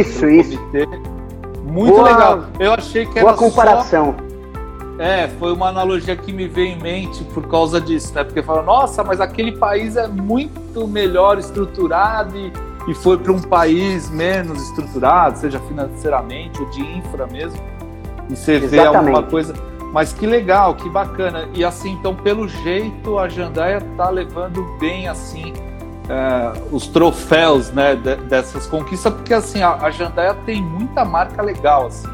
[0.00, 0.58] Isso, isso.
[0.58, 1.13] Comitê.
[1.64, 2.44] Muito boa, legal.
[2.58, 4.14] Eu achei que era boa comparação.
[4.18, 5.02] Só...
[5.02, 8.22] É, foi uma analogia que me veio em mente por causa disso, né?
[8.22, 12.52] Porque fala, nossa, mas aquele país é muito melhor estruturado e,
[12.88, 17.60] e foi para um país menos estruturado, seja financeiramente ou de infra mesmo.
[18.30, 18.70] E você Exatamente.
[18.70, 19.54] vê alguma coisa
[19.94, 21.48] mas que legal, que bacana.
[21.54, 25.52] E assim, então, pelo jeito, a Jandaia tá levando bem assim
[26.08, 31.86] é, os troféus, né, dessas conquistas, porque assim, a, a Jandaia tem muita marca legal,
[31.86, 32.08] assim.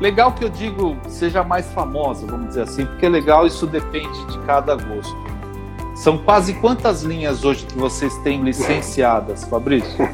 [0.00, 4.38] Legal que eu digo seja mais famosa, vamos dizer assim, porque legal isso depende de
[4.40, 5.16] cada gosto.
[5.96, 10.08] São quase quantas linhas hoje que vocês têm licenciadas, Fabrício?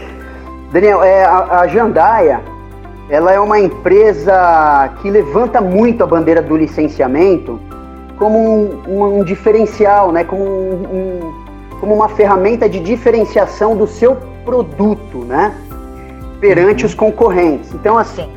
[0.70, 2.42] Daniel, é, a, a Jandaia,
[3.08, 7.58] ela é uma empresa que levanta muito a bandeira do licenciamento
[8.18, 8.38] como
[8.86, 10.22] um, um diferencial, né?
[10.22, 11.39] como, um,
[11.80, 15.54] como uma ferramenta de diferenciação do seu produto né?
[16.38, 16.88] perante uhum.
[16.88, 17.72] os concorrentes.
[17.74, 18.30] Então, assim,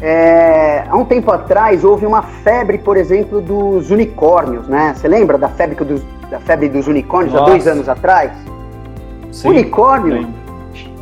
[0.00, 4.66] é, há um tempo atrás houve uma febre, por exemplo, dos unicórnios.
[4.66, 4.94] Né?
[4.96, 7.44] Você lembra da febre dos, da febre dos unicórnios Nossa.
[7.44, 8.32] há dois anos atrás?
[9.30, 10.22] Sim, unicórnio.
[10.22, 10.34] Sim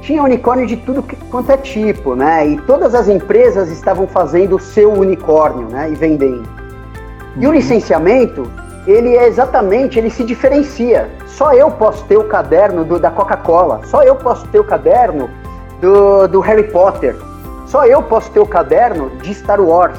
[0.04, 2.46] tinha unicórnio de tudo quanto é tipo, né?
[2.46, 5.90] E todas as empresas estavam fazendo o seu unicórnio, né?
[5.90, 6.46] E vendendo.
[7.36, 7.54] E o uhum.
[7.54, 8.48] licenciamento,
[8.86, 11.08] ele é exatamente, ele se diferencia.
[11.26, 15.30] Só eu posso ter o caderno do, da Coca-Cola, só eu posso ter o caderno
[15.80, 17.16] do, do Harry Potter,
[17.66, 19.98] só eu posso ter o caderno de Star Wars,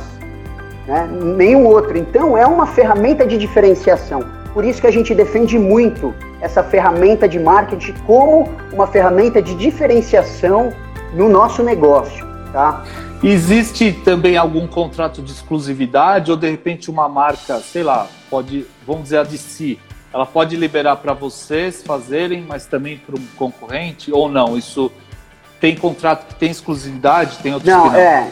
[0.87, 1.09] né?
[1.11, 1.97] nenhum outro.
[1.97, 4.23] Então é uma ferramenta de diferenciação.
[4.53, 9.53] Por isso que a gente defende muito essa ferramenta de marketing como uma ferramenta de
[9.55, 10.71] diferenciação
[11.13, 12.83] no nosso negócio, tá?
[13.27, 19.05] Existe também algum contrato de exclusividade ou de repente uma marca, sei lá, pode, vamos
[19.05, 19.79] dizer a de si,
[20.13, 24.55] ela pode liberar para vocês fazerem, mas também para um concorrente ou não?
[24.55, 24.91] Isso
[25.59, 27.95] tem contrato que tem exclusividade, tem outros não, não?
[27.95, 28.29] É,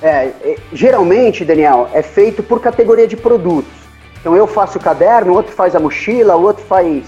[0.00, 3.72] é, é, geralmente, Daniel, é feito por categoria de produtos.
[4.20, 7.04] Então eu faço o caderno, outro faz a mochila, outro faz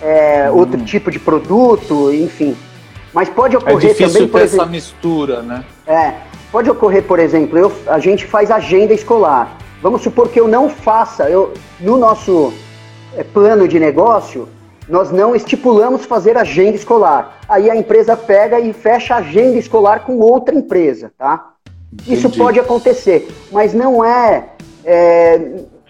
[0.00, 0.58] é, hum.
[0.58, 2.56] outro tipo de produto, enfim.
[3.12, 5.64] Mas pode é ocorrer é também, por exemplo, essa mistura, né?
[5.84, 6.14] É,
[6.56, 9.58] pode ocorrer, por exemplo, eu, a gente faz agenda escolar.
[9.82, 12.50] Vamos supor que eu não faça, eu no nosso
[13.14, 14.48] é, plano de negócio,
[14.88, 17.40] nós não estipulamos fazer agenda escolar.
[17.46, 21.50] Aí a empresa pega e fecha a agenda escolar com outra empresa, tá?
[21.92, 22.14] Entendi.
[22.14, 24.44] Isso pode acontecer, mas não é,
[24.82, 25.38] é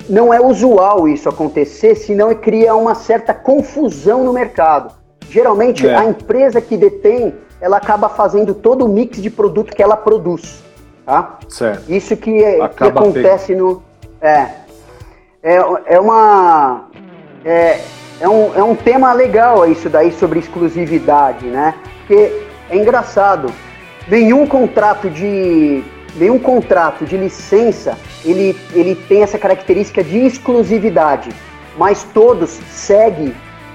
[0.08, 4.92] não é usual isso acontecer, senão cria uma certa confusão no mercado.
[5.30, 5.94] Geralmente, é.
[5.94, 10.62] a empresa que detém, ela acaba fazendo todo o mix de produto que ela produz.
[11.04, 11.38] Tá?
[11.48, 11.90] Certo.
[11.90, 13.82] Isso que, é, que acontece no.
[14.20, 14.48] É,
[15.42, 16.88] é, é uma.
[17.44, 17.80] É,
[18.20, 21.74] é, um, é um tema legal isso daí sobre exclusividade, né?
[21.98, 23.52] Porque é engraçado.
[24.08, 25.82] Nenhum contrato de
[26.16, 31.30] nenhum contrato de licença ele, ele tem essa característica de exclusividade,
[31.76, 33.34] mas todos seguem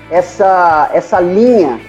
[0.10, 1.80] essa, essa linha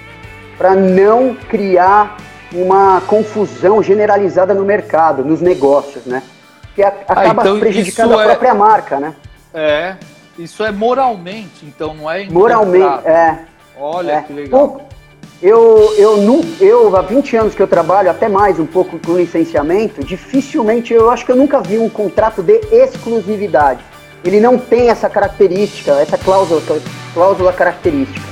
[0.63, 2.19] para não criar
[2.55, 6.23] uma confusão generalizada no mercado, nos negócios, né?
[6.73, 9.13] Que ah, acaba ah, então prejudicando a é própria marca, né?
[9.53, 9.97] É.
[10.39, 13.41] isso é moralmente, então não é Moralmente, é.
[13.77, 14.23] Olha é.
[14.23, 14.89] que legal.
[15.43, 20.05] Eu, eu, eu, há 20 anos que eu trabalho, até mais um pouco com licenciamento,
[20.05, 23.81] dificilmente, eu acho que eu nunca vi um contrato de exclusividade.
[24.25, 26.63] Ele não tem essa característica, essa cláusula,
[27.13, 28.25] cláusula característica.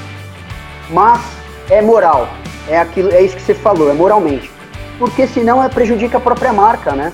[0.91, 1.40] Mas
[1.71, 2.29] é moral,
[2.69, 4.51] é, aquilo, é isso que você falou, é moralmente.
[4.99, 7.13] Porque senão é, prejudica a própria marca, né?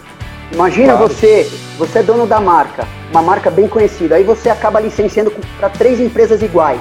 [0.52, 1.08] Imagina claro.
[1.08, 5.68] você, você é dono da marca, uma marca bem conhecida, aí você acaba licenciando para
[5.68, 6.80] três empresas iguais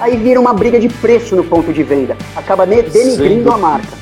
[0.00, 3.54] aí vira uma briga de preço no ponto de venda, acaba denigrindo Sim.
[3.54, 4.00] a marca.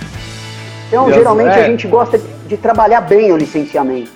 [0.86, 1.64] Então, Deus geralmente é.
[1.64, 4.10] a gente gosta de, trabalhar bem o licenciamento,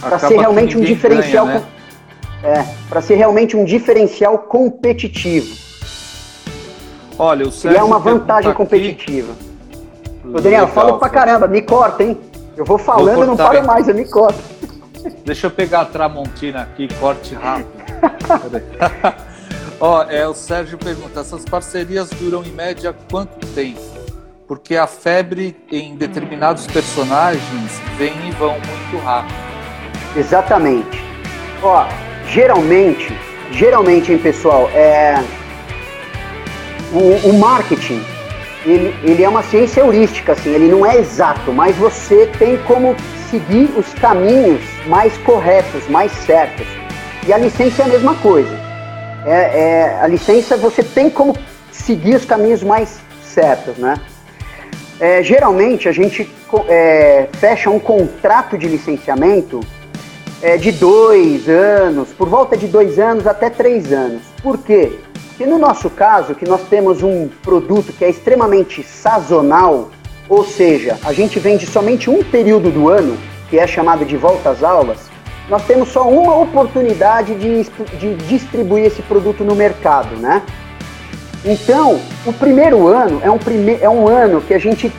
[0.00, 1.66] para ser realmente um diferencial, ganha, né?
[2.42, 5.54] é, para ser realmente um diferencial competitivo.
[7.18, 9.32] Olha, o Sérgio e é uma vantagem competitiva.
[10.24, 12.18] Ô, Daniel, fala pra caramba, me corta, hein?
[12.56, 14.38] Eu vou falando, e não paro mais, eu me corto.
[15.24, 17.70] Deixa eu pegar a Tramontina aqui, corte rápido.
[19.80, 23.80] Ó, é, o Sérgio pergunta: essas parcerias duram em média quanto tempo?
[24.46, 29.34] Porque a febre em determinados personagens vem e vão muito rápido.
[30.16, 31.02] Exatamente.
[31.62, 31.84] Ó,
[32.28, 33.16] geralmente,
[33.50, 35.14] geralmente, hein, pessoal, é
[36.92, 38.02] o, o marketing
[38.64, 42.94] ele, ele, é uma ciência heurística, assim, ele não é exato, mas você tem como
[43.28, 46.66] seguir os caminhos mais corretos, mais certos.
[47.26, 48.72] E a licença é a mesma coisa
[49.24, 51.36] é, é, a licença você tem como
[51.70, 53.94] seguir os caminhos mais certos, né?
[55.00, 56.30] É, geralmente a gente
[56.68, 59.60] é, fecha um contrato de licenciamento
[60.40, 64.22] é, de dois anos, por volta de dois anos até três anos.
[64.42, 64.92] Por quê?
[65.32, 69.90] Porque no nosso caso, que nós temos um produto que é extremamente sazonal,
[70.28, 73.16] ou seja, a gente vende somente um período do ano,
[73.48, 74.98] que é chamado de volta às aulas,
[75.48, 77.64] nós temos só uma oportunidade de,
[77.98, 80.42] de distribuir esse produto no mercado, né?
[81.44, 84.92] Então, o primeiro ano é um, prime é um ano que a gente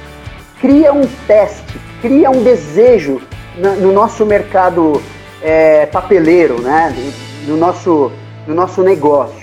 [0.59, 3.21] cria um teste, cria um desejo
[3.55, 4.99] no, no nosso mercado
[5.43, 6.93] é, papeleiro, né?
[7.47, 8.11] No nosso,
[8.47, 9.42] no nosso negócio.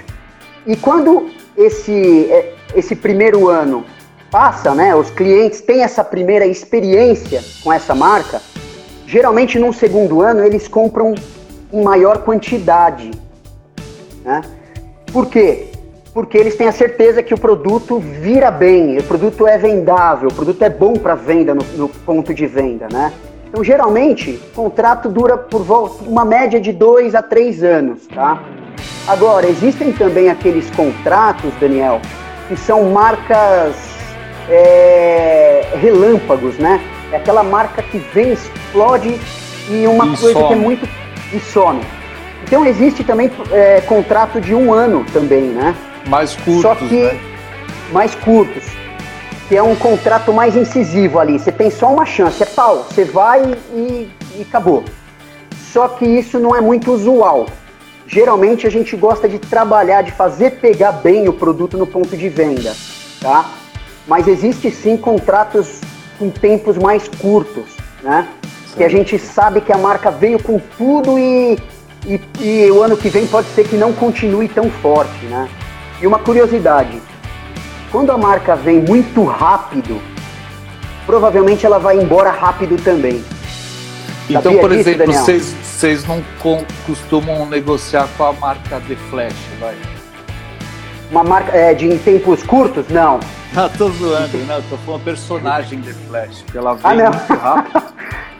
[0.66, 3.84] E quando esse, é, esse primeiro ano
[4.30, 4.94] passa, né?
[4.94, 8.40] Os clientes têm essa primeira experiência com essa marca,
[9.10, 11.16] Geralmente, num segundo ano, eles compram
[11.72, 13.10] em maior quantidade.
[14.24, 14.40] Né?
[15.12, 15.66] Por quê?
[16.14, 20.32] Porque eles têm a certeza que o produto vira bem, o produto é vendável, o
[20.32, 23.12] produto é bom para venda no, no, ponto de venda, né?
[23.50, 28.40] Então, geralmente, o contrato dura por volta, uma média de dois a três anos, tá?
[29.08, 32.00] Agora, existem também aqueles contratos, Daniel,
[32.46, 33.74] que são marcas
[34.48, 36.80] é, relâmpagos, né?
[37.10, 39.18] É aquela marca que vem, explode
[39.68, 40.46] e uma e coisa some.
[40.46, 40.88] que é muito.
[41.32, 41.80] e some.
[42.44, 45.74] Então existe também é, contrato de um ano também, né?
[46.06, 46.62] Mais curtos.
[46.62, 47.18] Só que né?
[47.92, 48.64] mais curtos.
[49.50, 51.36] Que é um contrato mais incisivo ali.
[51.36, 52.86] Você tem só uma chance, é pau.
[52.88, 53.42] Você vai
[53.74, 54.84] e, e acabou.
[55.72, 57.46] Só que isso não é muito usual.
[58.06, 62.28] Geralmente a gente gosta de trabalhar, de fazer pegar bem o produto no ponto de
[62.28, 62.76] venda,
[63.20, 63.50] tá?
[64.06, 65.80] Mas existe sim contratos
[66.16, 68.28] com tempos mais curtos, né?
[68.68, 68.76] Sim.
[68.76, 71.58] Que a gente sabe que a marca veio com tudo e,
[72.06, 75.48] e, e, o ano que vem pode ser que não continue tão forte, né?
[76.00, 77.02] E uma curiosidade,
[77.90, 80.00] quando a marca vem muito rápido,
[81.06, 83.24] provavelmente ela vai embora rápido também.
[84.28, 86.22] Então, Sabia por exemplo, vocês não
[86.86, 89.74] costumam negociar com a marca The Flash, vai?
[91.10, 92.86] Uma marca é, de em tempos curtos?
[92.88, 93.18] Não.
[93.52, 97.82] Não, tô zoando, não, tô falando personagem de Flash, que ela vem ah, muito rápido.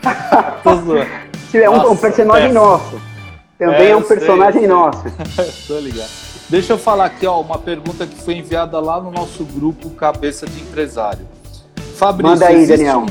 [0.63, 1.11] tô zoando.
[1.53, 3.01] É um, Nossa, um personagem nosso.
[3.59, 5.05] Também é, é um personagem sei, nosso.
[5.67, 6.30] tô ligado.
[6.51, 10.47] Deixa eu falar aqui, ó, uma pergunta que foi enviada lá no nosso grupo Cabeça
[10.47, 11.25] de Empresário.
[11.95, 13.03] Fabrício, Manda aí, Daniel.
[13.03, 13.07] Um,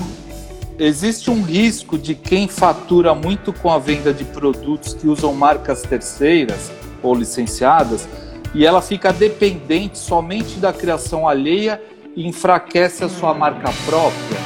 [0.78, 5.84] existe um risco de quem fatura muito com a venda de produtos que usam marcas
[5.84, 6.70] terceiras
[7.02, 8.10] ou licenciadas
[8.54, 11.82] e ela fica dependente somente da criação alheia
[12.18, 14.38] e enfraquece a sua marca própria.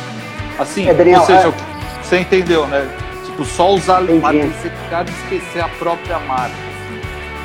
[0.60, 2.04] Assim, é, Daniel, ou seja, é...
[2.04, 2.87] você entendeu, né?
[3.25, 4.19] Tipo, só usar Entendi.
[4.19, 6.73] marca e esquecer a própria marca.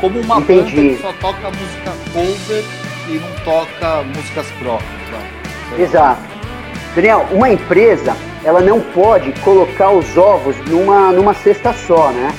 [0.01, 0.77] Como uma Entendi.
[0.77, 2.65] banda que só toca música cover
[3.09, 4.93] e não toca músicas próprias.
[5.11, 5.83] Né?
[5.83, 6.23] Exato.
[6.95, 12.33] Daniel, uma empresa, ela não pode colocar os ovos numa, numa cesta só, né?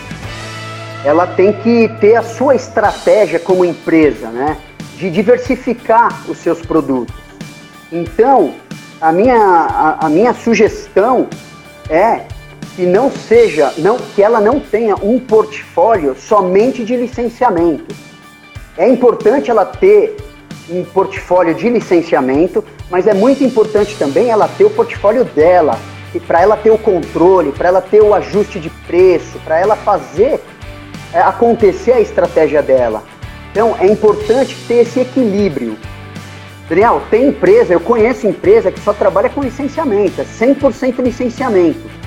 [1.03, 4.57] ela tem que ter a sua estratégia como empresa, né?
[4.97, 7.16] De diversificar os seus produtos.
[7.91, 8.53] Então,
[8.99, 11.28] a minha, a, a minha sugestão
[11.89, 12.26] é
[12.80, 17.93] que não seja, não, que ela não tenha um portfólio somente de licenciamento.
[18.77, 20.15] É importante ela ter
[20.69, 25.77] um portfólio de licenciamento, mas é muito importante também ela ter o portfólio dela,
[26.25, 30.39] para ela ter o controle, para ela ter o ajuste de preço, para ela fazer
[31.13, 33.03] é, acontecer a estratégia dela.
[33.51, 35.77] Então é importante ter esse equilíbrio.
[36.69, 41.99] Daniel, tem empresa, eu conheço empresa que só trabalha com licenciamento, é 100% licenciamento.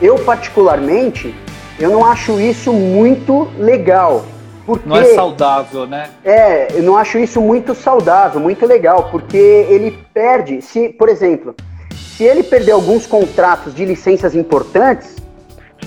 [0.00, 1.34] Eu, particularmente,
[1.78, 4.24] eu não acho isso muito legal.
[4.64, 6.10] Porque, não é saudável, né?
[6.24, 11.54] É, eu não acho isso muito saudável, muito legal, porque ele perde, se, por exemplo,
[11.94, 15.16] se ele perder alguns contratos de licenças importantes,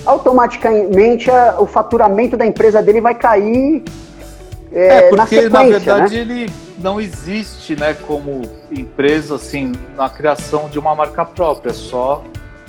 [0.05, 3.83] automaticamente a, o faturamento da empresa dele vai cair
[4.71, 6.21] é, é porque na, na verdade né?
[6.21, 8.41] ele não existe, né, como
[8.71, 12.23] empresa assim na criação de uma marca própria, só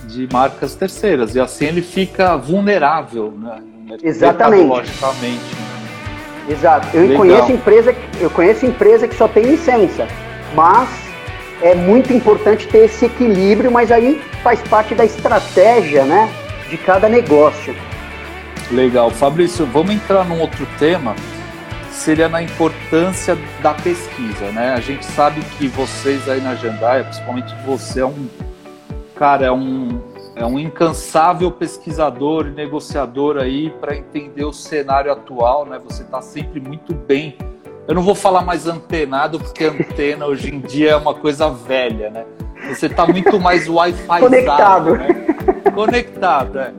[0.05, 3.63] de marcas terceiras e assim ele fica vulnerável, né?
[4.03, 4.67] Exatamente.
[4.67, 5.55] Logicamente.
[5.55, 5.73] Né?
[6.49, 6.89] Exato.
[6.95, 7.17] Eu Legal.
[7.19, 10.07] conheço empresa, eu conheço empresa que só tem licença,
[10.55, 10.89] mas
[11.61, 16.29] é muito importante ter esse equilíbrio, mas aí faz parte da estratégia, né,
[16.69, 17.75] de cada negócio.
[18.71, 19.67] Legal, Fabrício.
[19.67, 21.15] Vamos entrar num outro tema
[21.93, 24.73] seria na importância da pesquisa, né?
[24.75, 28.29] A gente sabe que vocês aí na Jandaia, principalmente você, é um
[29.23, 30.01] cara, é um,
[30.35, 35.79] é um incansável pesquisador e negociador aí para entender o cenário atual, né?
[35.85, 37.37] Você está sempre muito bem.
[37.87, 42.11] Eu não vou falar mais antenado, porque antena hoje em dia é uma coisa velha,
[42.11, 42.25] né?
[42.69, 45.07] Você está muito mais Wi-Fi conectado, né?
[45.73, 46.73] Conectado, é.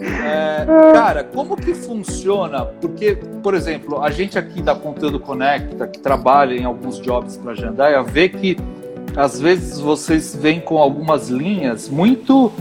[0.00, 2.66] É, cara, como que funciona?
[2.66, 7.50] Porque, por exemplo, a gente aqui da Conteúdo Conecta, que trabalha em alguns jobs para
[7.50, 8.56] a Jandaia, vê que
[9.16, 12.52] às vezes vocês vêm com algumas linhas muito,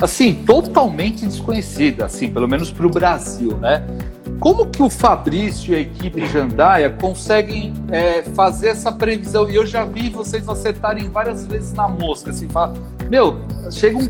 [0.00, 3.84] assim, totalmente desconhecidas, assim, pelo menos para o Brasil, né?
[4.40, 9.48] Como que o Fabrício e a equipe Jandaia conseguem é, fazer essa previsão?
[9.48, 12.74] E eu já vi vocês acertarem várias vezes na mosca, assim, fala,
[13.08, 13.38] meu,
[13.70, 14.08] chega um,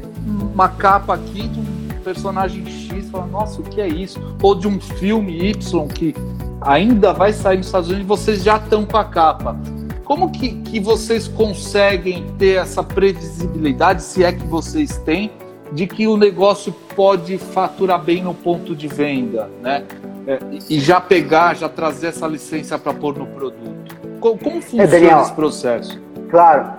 [0.55, 4.19] uma capa aqui de um personagem X fala, nossa, o que é isso?
[4.43, 6.15] Ou de um filme Y que
[6.61, 9.57] ainda vai sair nos Estados Unidos e vocês já estão com a capa.
[10.05, 15.31] Como que, que vocês conseguem ter essa previsibilidade, se é que vocês têm,
[15.73, 19.85] de que o negócio pode faturar bem no ponto de venda, né?
[20.27, 20.39] É,
[20.69, 23.97] e já pegar, já trazer essa licença para pôr no produto.
[24.21, 26.01] Como, como é, funciona é, Daniel, esse processo?
[26.31, 26.73] Claro.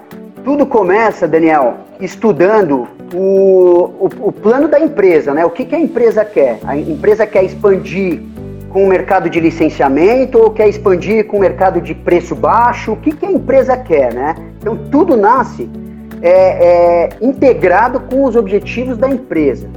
[0.44, 5.46] Tudo começa, Daniel, estudando o, o, o, plano da empresa, né?
[5.46, 6.60] O que, que a empresa quer?
[6.64, 8.22] A empresa quer expandir
[8.74, 12.94] com o mercado de licenciamento ou quer expandir com o mercado de preço baixo?
[12.94, 14.36] O que, que a empresa quer, né?
[14.60, 15.70] Então tudo nasce
[16.22, 19.70] é, é, integrado com os objetivos da empresa.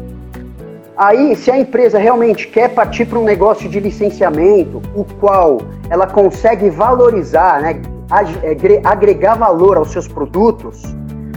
[0.97, 5.59] Aí, se a empresa realmente quer partir para um negócio de licenciamento, o qual
[5.91, 7.83] ela consegue valorizar, né,
[8.83, 10.83] agregar valor aos seus produtos,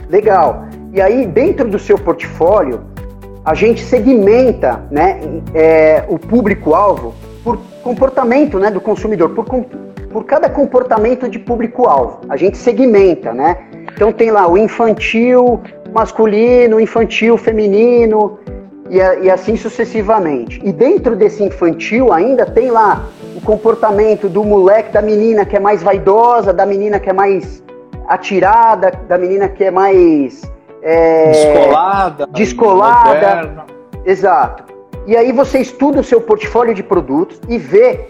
[0.09, 0.63] legal.
[0.93, 2.79] E aí, dentro do seu portfólio,
[3.43, 5.19] a gente segmenta né,
[5.53, 7.13] é, o público-alvo
[7.43, 9.45] por comportamento né, do consumidor, por,
[10.11, 12.21] por cada comportamento de público-alvo.
[12.29, 13.57] A gente segmenta, né?
[13.93, 15.61] Então tem lá o infantil
[15.93, 18.39] masculino, infantil feminino
[18.89, 20.59] e, e assim sucessivamente.
[20.63, 25.59] E dentro desse infantil ainda tem lá o comportamento do moleque, da menina que é
[25.59, 27.63] mais vaidosa, da menina que é mais
[28.07, 30.41] atirada, da menina que é mais
[30.81, 33.65] é, descolada, descolada,
[34.05, 34.68] exato.
[35.09, 38.01] E aí você estuda o seu portfólio de produtos e vê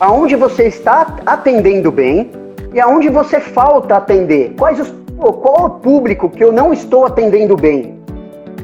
[0.00, 2.30] aonde você está atendendo bem
[2.72, 4.54] e aonde você falta atender.
[4.58, 7.98] Quais os, qual o público que eu não estou atendendo bem?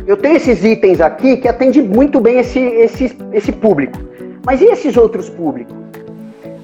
[0.06, 3.98] Eu tenho esses itens aqui que atende muito bem esse, esse, esse público.
[4.42, 5.76] Mas e esses outros públicos?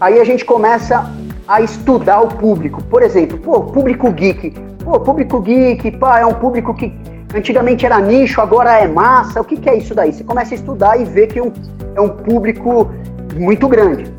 [0.00, 1.12] Aí a gente começa
[1.46, 2.82] a estudar o público.
[2.84, 4.54] Por exemplo, pô, público geek.
[4.82, 6.90] Pô, público geek, pá, é um público que
[7.36, 9.40] antigamente era nicho, agora é massa.
[9.40, 10.12] O que, que é isso daí?
[10.12, 11.52] Você começa a estudar e vê que é um,
[11.94, 12.90] é um público
[13.34, 14.12] muito grande.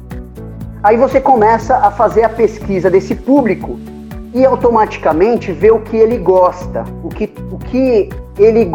[0.83, 3.79] Aí você começa a fazer a pesquisa desse público
[4.33, 8.69] e automaticamente vê o que ele gosta, o que, o que ele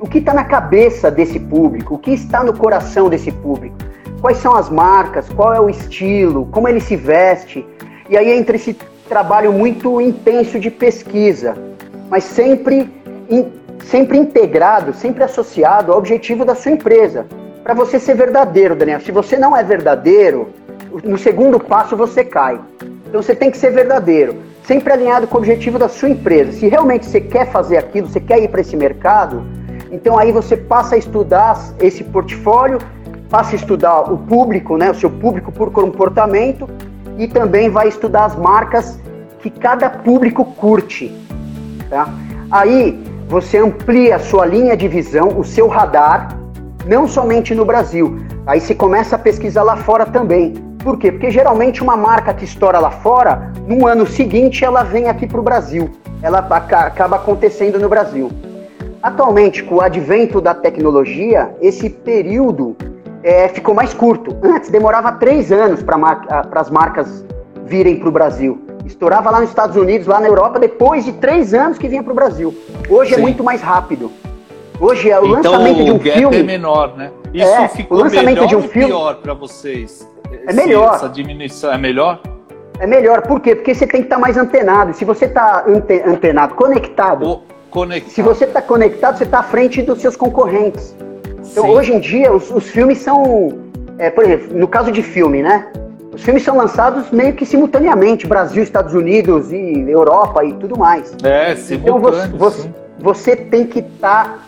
[0.00, 3.76] o, que está na cabeça desse público, o que está no coração desse público,
[4.20, 7.64] quais são as marcas, qual é o estilo, como ele se veste,
[8.10, 8.76] e aí entra esse
[9.08, 11.56] trabalho muito intenso de pesquisa,
[12.10, 12.90] mas sempre,
[13.84, 17.26] sempre integrado, sempre associado ao objetivo da sua empresa.
[17.62, 19.00] Para você ser verdadeiro, Daniel.
[19.00, 20.48] Se você não é verdadeiro,
[21.04, 22.60] no segundo passo você cai.
[23.08, 26.52] Então você tem que ser verdadeiro, sempre alinhado com o objetivo da sua empresa.
[26.52, 29.44] Se realmente você quer fazer aquilo, você quer ir para esse mercado,
[29.90, 32.78] então aí você passa a estudar esse portfólio,
[33.30, 36.68] passa a estudar o público, né, o seu público por comportamento
[37.16, 38.98] e também vai estudar as marcas
[39.40, 41.14] que cada público curte.
[41.88, 42.08] Tá?
[42.50, 46.38] Aí você amplia a sua linha de visão, o seu radar,
[46.86, 48.18] não somente no Brasil.
[48.46, 50.54] Aí você começa a pesquisar lá fora também.
[50.82, 51.10] Por quê?
[51.10, 55.40] Porque geralmente uma marca que estoura lá fora, no ano seguinte ela vem aqui para
[55.40, 55.90] o Brasil.
[56.22, 58.30] Ela acaba acontecendo no Brasil.
[59.02, 62.76] Atualmente, com o advento da tecnologia, esse período
[63.22, 64.36] é, ficou mais curto.
[64.42, 67.24] Antes demorava três anos para mar as marcas
[67.64, 68.65] virem para o Brasil.
[68.86, 72.12] Estourava lá nos Estados Unidos, lá na Europa, depois de três anos que vinha para
[72.12, 72.54] o Brasil.
[72.88, 73.20] Hoje é Sim.
[73.20, 74.10] é muito mais rápido.
[74.80, 76.36] Hoje é o então, lançamento de um filme.
[76.38, 77.10] é menor, né?
[77.32, 80.08] Isso é, ficou o lançamento melhor de um filme pior para vocês?
[80.46, 80.94] É melhor.
[80.94, 82.20] Essa diminuição é melhor?
[82.78, 83.54] É melhor, por quê?
[83.54, 84.92] Porque você tem que estar tá mais antenado.
[84.94, 88.12] Se você está ante antenado, conectado, o, conectado.
[88.12, 90.94] se você está conectado, você está à frente dos seus concorrentes.
[91.50, 91.70] Então, Sim.
[91.70, 93.64] hoje em dia, os, os filmes são.
[93.98, 95.66] É, por exemplo, no caso de filme, né?
[96.16, 101.14] Os filmes são lançados meio que simultaneamente, Brasil, Estados Unidos e Europa e tudo mais.
[101.22, 101.54] É.
[101.70, 104.38] Então você, você, você tem que estar tá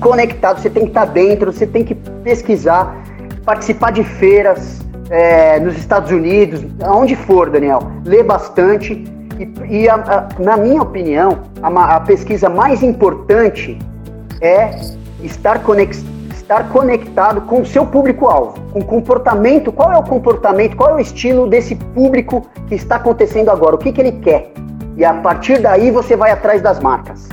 [0.00, 3.04] conectado, você tem que estar tá dentro, você tem que pesquisar,
[3.44, 7.80] participar de feiras é, nos Estados Unidos, aonde for, Daniel.
[8.04, 9.04] Lê bastante.
[9.38, 13.78] E, e a, a, na minha opinião, a, a pesquisa mais importante
[14.40, 14.70] é
[15.22, 16.21] estar conectado
[16.52, 20.94] estar conectado com o seu público-alvo, com o comportamento, qual é o comportamento, qual é
[20.96, 24.52] o estilo desse público que está acontecendo agora, o que, que ele quer.
[24.96, 27.28] E a partir daí você vai atrás das marcas.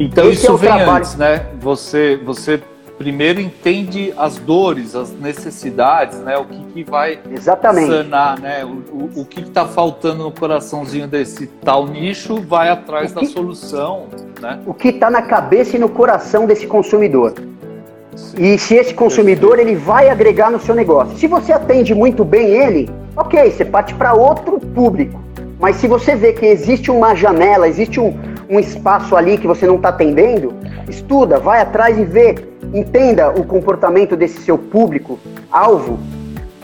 [0.00, 0.90] Então Esse isso é vem trabalho.
[0.90, 1.46] antes, né?
[1.60, 2.60] Você, você
[2.96, 6.36] primeiro entende as dores, as necessidades, né?
[6.36, 7.88] O que, que vai Exatamente.
[7.88, 8.64] sanar, né?
[8.64, 13.26] O, o, o que está faltando no coraçãozinho desse tal nicho vai atrás que, da
[13.26, 14.06] solução,
[14.40, 14.60] né?
[14.66, 17.34] O que está na cabeça e no coração desse consumidor.
[18.36, 21.16] E se esse consumidor ele vai agregar no seu negócio.
[21.16, 25.20] Se você atende muito bem ele, ok, você parte para outro público.
[25.58, 28.14] Mas se você vê que existe uma janela, existe um,
[28.48, 30.54] um espaço ali que você não está atendendo,
[30.88, 32.36] estuda, vai atrás e vê,
[32.72, 35.18] entenda o comportamento desse seu público
[35.50, 35.98] alvo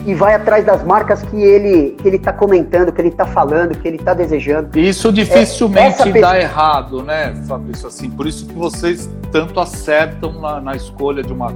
[0.05, 3.75] e vai atrás das marcas que ele que ele está comentando, que ele está falando,
[3.77, 4.77] que ele está desejando.
[4.77, 7.87] Isso dificilmente é, dá errado, né, Fabrício?
[7.87, 11.51] Assim, por isso que vocês tanto acertam na, na escolha de uma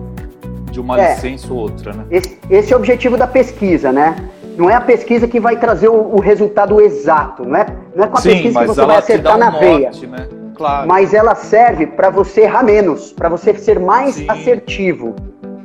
[0.71, 2.05] de uma é, licença ou outra, né?
[2.11, 4.15] Esse, esse, é o objetivo da pesquisa, né?
[4.57, 8.07] Não é a pesquisa que vai trazer o, o resultado exato, não é, não é
[8.07, 10.17] com a Sim, pesquisa que você vai acertar um na norte, veia.
[10.17, 10.27] Né?
[10.55, 10.87] Claro.
[10.87, 14.25] Mas ela serve para você errar menos, para você ser mais Sim.
[14.27, 15.15] assertivo.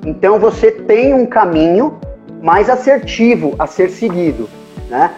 [0.07, 1.99] Então você tem um caminho
[2.45, 4.51] mais assertivo a ser seguido,
[4.91, 5.11] né?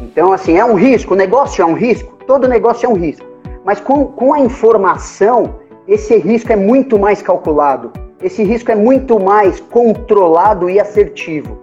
[0.00, 3.26] Então, assim, é um risco, o negócio é um risco, todo negócio é um risco.
[3.64, 5.56] Mas com, com a informação,
[5.88, 7.92] esse risco é muito mais calculado,
[8.22, 11.58] esse risco é muito mais controlado e assertivo.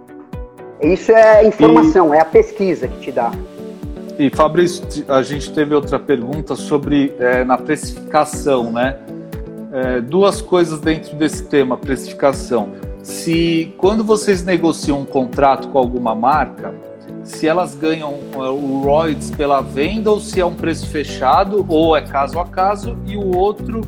[0.82, 3.32] Isso é informação, e, é a pesquisa que te dá.
[4.18, 8.98] E Fabrício, a gente teve outra pergunta sobre é, na precificação, né?
[9.72, 16.14] É, duas coisas dentro desse tema, precificação se quando vocês negociam um contrato com alguma
[16.14, 16.74] marca,
[17.24, 21.96] se elas ganham é, o royalties pela venda ou se é um preço fechado ou
[21.96, 23.82] é caso a caso e o outro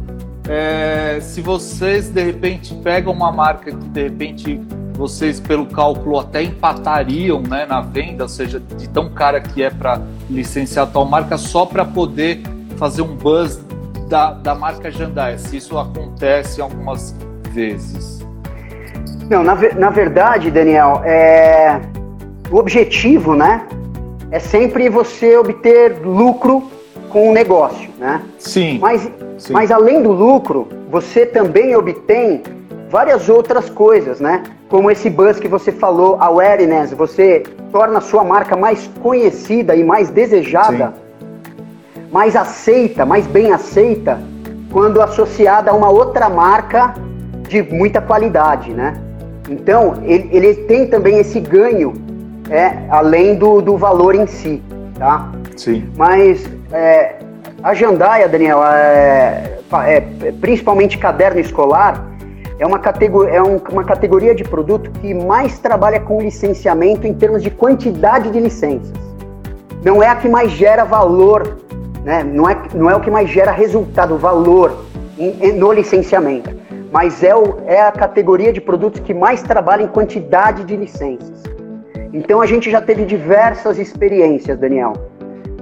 [0.48, 4.60] é, se vocês de repente pegam uma marca que de repente
[4.94, 9.70] vocês pelo cálculo até empatariam né, na venda, ou seja, de tão cara que é
[9.70, 12.42] para licenciar tal marca só para poder
[12.76, 13.60] fazer um buzz
[14.08, 17.16] da, da marca Jandai, se isso acontece algumas
[17.50, 18.24] vezes.
[19.32, 21.80] Não, na, na verdade, Daniel, é,
[22.50, 23.62] o objetivo, né,
[24.30, 26.70] é sempre você obter lucro
[27.08, 28.20] com o negócio, né?
[28.38, 28.78] Sim.
[28.78, 29.54] Mas, sim.
[29.54, 32.42] mas além do lucro, você também obtém
[32.90, 34.42] várias outras coisas, né?
[34.68, 39.82] Como esse buzz que você falou, awareness, você torna a sua marca mais conhecida e
[39.82, 42.02] mais desejada, sim.
[42.12, 44.20] mais aceita, mais bem aceita,
[44.70, 46.92] quando associada a uma outra marca
[47.48, 48.92] de muita qualidade, né?
[49.48, 51.94] Então, ele, ele tem também esse ganho,
[52.50, 54.62] é, além do, do valor em si,
[54.98, 55.32] tá?
[55.56, 55.88] Sim.
[55.96, 57.16] Mas é,
[57.62, 60.00] a Jandaia, Daniel, é, é,
[60.40, 62.06] principalmente caderno escolar,
[62.58, 67.14] é, uma, categor, é um, uma categoria de produto que mais trabalha com licenciamento em
[67.14, 68.92] termos de quantidade de licenças.
[69.84, 71.58] Não é a que mais gera valor,
[72.04, 72.22] né?
[72.22, 74.84] não, é, não é o que mais gera resultado, valor
[75.18, 76.62] em, no licenciamento
[76.92, 81.42] mas é, o, é a categoria de produtos que mais trabalha em quantidade de licenças.
[82.12, 84.92] Então a gente já teve diversas experiências, Daniel.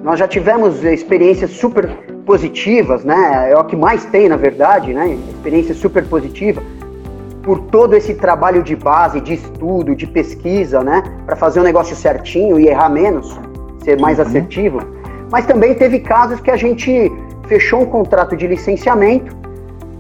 [0.03, 1.89] Nós já tivemos experiências super
[2.27, 3.53] positivas, né?
[3.53, 5.17] É o que mais tem, na verdade, né?
[5.31, 6.61] Experiência super positiva.
[7.43, 11.03] por todo esse trabalho de base, de estudo, de pesquisa, né?
[11.25, 13.41] Para fazer o negócio certinho e errar menos,
[13.83, 14.27] ser mais uhum.
[14.27, 14.81] assertivo.
[15.31, 17.11] Mas também teve casos que a gente
[17.49, 19.35] fechou um contrato de licenciamento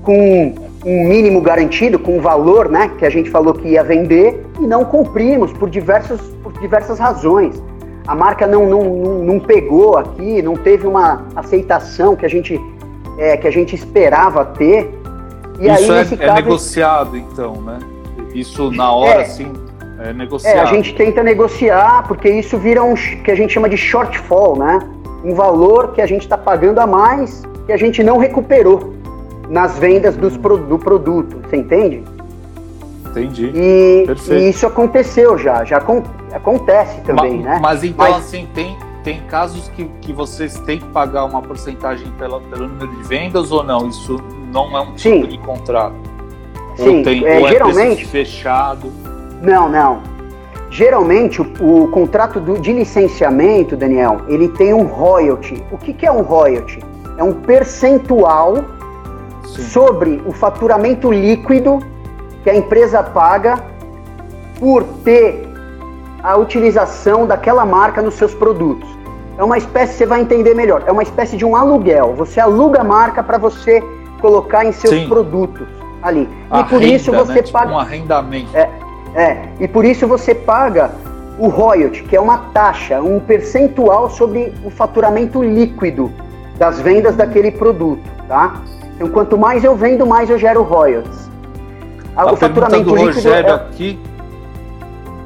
[0.02, 2.90] com um mínimo garantido, com um valor, né?
[2.98, 7.62] Que a gente falou que ia vender e não cumprimos por, diversos, por diversas razões.
[8.06, 12.60] A marca não, não, não, não pegou aqui, não teve uma aceitação que a gente,
[13.18, 14.98] é, que a gente esperava ter
[15.60, 17.78] e Isso aí, é, é caso, é, negociado, então, né?
[18.34, 19.52] Isso na hora, é, sim,
[19.98, 20.56] é negociado.
[20.56, 24.56] É, a gente tenta negociar, porque isso vira um que a gente chama de shortfall,
[24.56, 24.78] né?
[25.22, 28.94] Um valor que a gente está pagando a mais que a gente não recuperou
[29.50, 32.04] nas vendas dos, do produto, você entende?
[33.10, 33.50] Entendi.
[33.52, 35.78] E, e, isso aconteceu já, já
[36.32, 37.58] acontece também, mas, né?
[37.60, 42.08] Mas então, mas, assim, tem, tem casos que, que vocês têm que pagar uma porcentagem
[42.16, 43.88] pela, pelo número de vendas ou não?
[43.88, 44.22] Isso
[44.52, 45.26] não é um tipo Sim.
[45.26, 45.96] de contrato?
[46.76, 48.92] Sim, ou tem, é, ou é geralmente fechado?
[49.42, 50.02] Não, não.
[50.70, 55.60] Geralmente o, o contrato do, de licenciamento, Daniel, ele tem um royalty.
[55.72, 56.78] O que, que é um royalty?
[57.18, 58.54] É um percentual
[59.54, 59.62] Sim.
[59.64, 61.78] sobre o faturamento líquido
[62.42, 63.62] que a empresa paga
[64.58, 65.48] por ter
[66.22, 68.88] a utilização daquela marca nos seus produtos.
[69.38, 72.14] É uma espécie, você vai entender melhor, é uma espécie de um aluguel.
[72.16, 73.82] Você aluga a marca para você
[74.20, 75.08] colocar em seus Sim.
[75.08, 75.66] produtos
[76.02, 76.28] ali.
[76.50, 77.42] A e por renda, isso você né?
[77.42, 77.66] Paga.
[77.66, 78.56] Tipo um arrendamento.
[78.56, 78.70] É,
[79.14, 80.90] é, e por isso você paga
[81.38, 86.12] o royalty, que é uma taxa, um percentual sobre o faturamento líquido
[86.58, 88.60] das vendas daquele produto, tá?
[89.00, 91.30] Então, quanto mais eu vendo, mais eu gero royalties.
[92.14, 93.54] A o faturamento do Rogério é...
[93.54, 93.98] aqui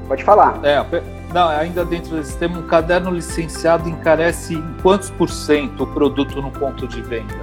[0.06, 0.60] Pode falar.
[0.62, 0.84] É,
[1.32, 6.40] não, ainda dentro desse tema, um caderno licenciado encarece em quantos por cento o produto
[6.40, 7.34] no ponto de venda?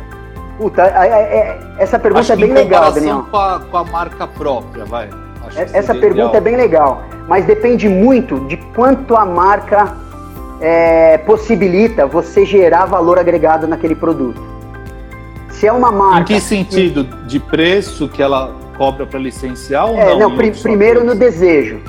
[0.58, 3.26] Puta, é, é, essa pergunta Acho é bem legal, Daniel.
[3.30, 5.10] Com a, com a marca própria, vai.
[5.56, 6.36] É, essa pergunta ideal.
[6.36, 9.98] é bem legal, mas depende muito de quanto a marca
[10.62, 14.40] é, possibilita você gerar valor agregado naquele produto.
[15.62, 16.22] Se é uma marca.
[16.22, 17.06] Em que sentido?
[17.06, 17.28] Que...
[17.28, 20.30] De preço que ela cobra para licenciar ou é, não?
[20.30, 21.80] Não, pr primeiro no desejo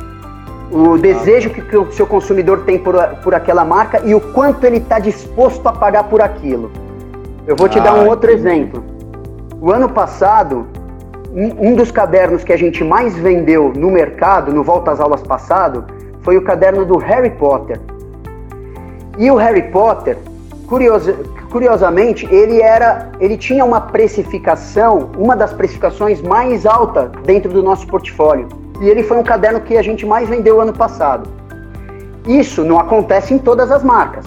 [0.71, 4.79] o desejo que o seu consumidor tem por, por aquela marca e o quanto ele
[4.79, 6.71] está disposto a pagar por aquilo.
[7.47, 8.49] Eu vou te ah, dar um outro entendi.
[8.49, 8.85] exemplo.
[9.61, 10.67] O ano passado,
[11.31, 15.23] um, um, dos cadernos que a gente mais vendeu no mercado, no Volta às Aulas
[15.23, 15.85] passado,
[16.23, 17.79] foi o caderno do Harry Potter.
[19.19, 20.17] E o Harry Potter,
[21.53, 27.87] curiosamente, ele era, ele tinha uma precificação, uma das precificações mais altas dentro do nosso
[27.87, 28.49] portfólio
[28.83, 31.31] e ele foi um caderno que a gente mais vendeu ano passado.
[32.27, 34.27] Isso não acontece em todas as marcas.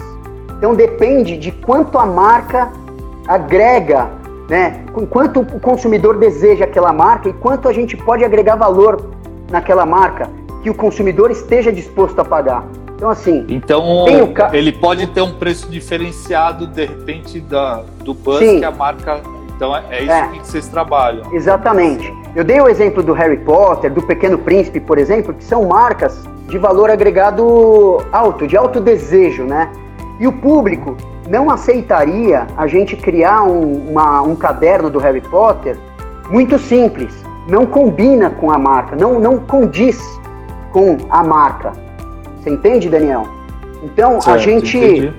[0.56, 2.72] Então depende de quanto a marca
[3.28, 4.08] agrega,
[4.48, 4.84] né?
[5.10, 9.10] Quanto o consumidor deseja aquela marca e quanto a gente pode agregar valor
[9.50, 10.30] naquela marca
[10.62, 12.64] que o consumidor esteja disposto a pagar.
[12.96, 13.44] Então assim.
[13.48, 14.06] Então
[14.52, 18.58] ele pode ter um preço diferenciado de repente da, do buzz Sim.
[18.58, 19.20] que a marca
[19.56, 20.28] então é, é isso é.
[20.28, 21.32] que vocês trabalham.
[21.32, 22.12] Exatamente.
[22.34, 26.24] Eu dei o exemplo do Harry Potter, do Pequeno Príncipe, por exemplo, que são marcas
[26.48, 29.70] de valor agregado alto, de alto desejo, né?
[30.20, 30.96] E o público
[31.28, 35.76] não aceitaria a gente criar um, uma, um caderno do Harry Potter
[36.30, 37.12] muito simples.
[37.48, 39.98] Não combina com a marca, não, não condiz
[40.72, 41.72] com a marca.
[42.46, 43.26] Você entende, Daniel?
[43.82, 44.78] Então certo, a gente.
[44.78, 45.12] Entendi.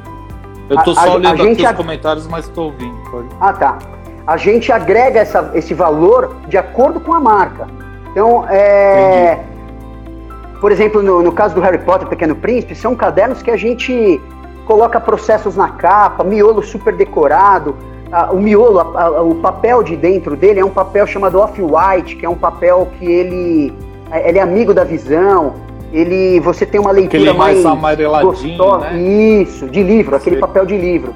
[0.70, 2.96] Eu estou só a, olhando a aqui os comentários, mas estou ouvindo.
[3.12, 3.28] Pode.
[3.42, 3.78] Ah, tá
[4.26, 7.66] a gente agrega essa, esse valor de acordo com a marca.
[8.12, 9.40] Então, é,
[10.60, 14.22] por exemplo, no, no, caso do Harry Potter Pequeno Príncipe, são cadernos que a gente
[14.66, 17.74] coloca processos na capa, miolo super decorado.
[18.12, 22.18] A, o miolo, a, a, o papel de dentro dele é um papel chamado off-white,
[22.18, 23.74] que é um papel que ele,
[24.12, 25.67] ele é amigo da visão.
[25.92, 28.90] Ele, você tem uma leitura aquele mais, amareladinho, gostosa.
[28.92, 29.00] Né?
[29.42, 31.14] Isso, de livro, aquele papel de livro.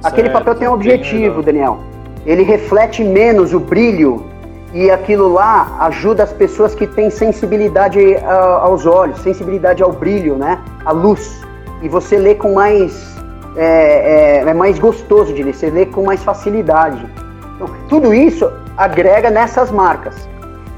[0.00, 1.78] Certo, aquele papel tem um objetivo, Daniel
[2.26, 4.24] ele reflete menos o brilho
[4.72, 10.36] e aquilo lá ajuda as pessoas que têm sensibilidade ah, aos olhos, sensibilidade ao brilho,
[10.36, 10.58] né?
[10.84, 11.42] A luz.
[11.82, 13.14] E você lê com mais.
[13.56, 17.06] É, é, é mais gostoso de ler, você lê com mais facilidade.
[17.54, 20.28] Então, tudo isso agrega nessas marcas.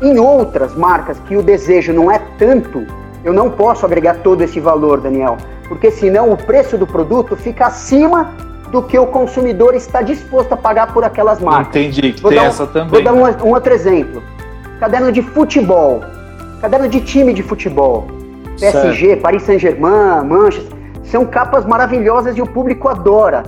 [0.03, 2.85] Em outras marcas que o desejo não é tanto,
[3.27, 7.67] eu não posso agregar todo esse valor, Daniel, porque senão o preço do produto fica
[7.67, 8.33] acima
[8.71, 11.75] do que o consumidor está disposto a pagar por aquelas marcas.
[11.75, 12.89] Entendi, que vou tem um, essa também.
[12.89, 14.23] Vou dar um, um, outro exemplo.
[14.79, 16.05] Caderno de futebol.
[16.61, 18.07] Caderno de time de futebol.
[18.61, 19.23] PSG, certo.
[19.23, 20.77] Paris Saint-Germain, Manchester.
[21.03, 23.43] São capas maravilhosas e o público adora.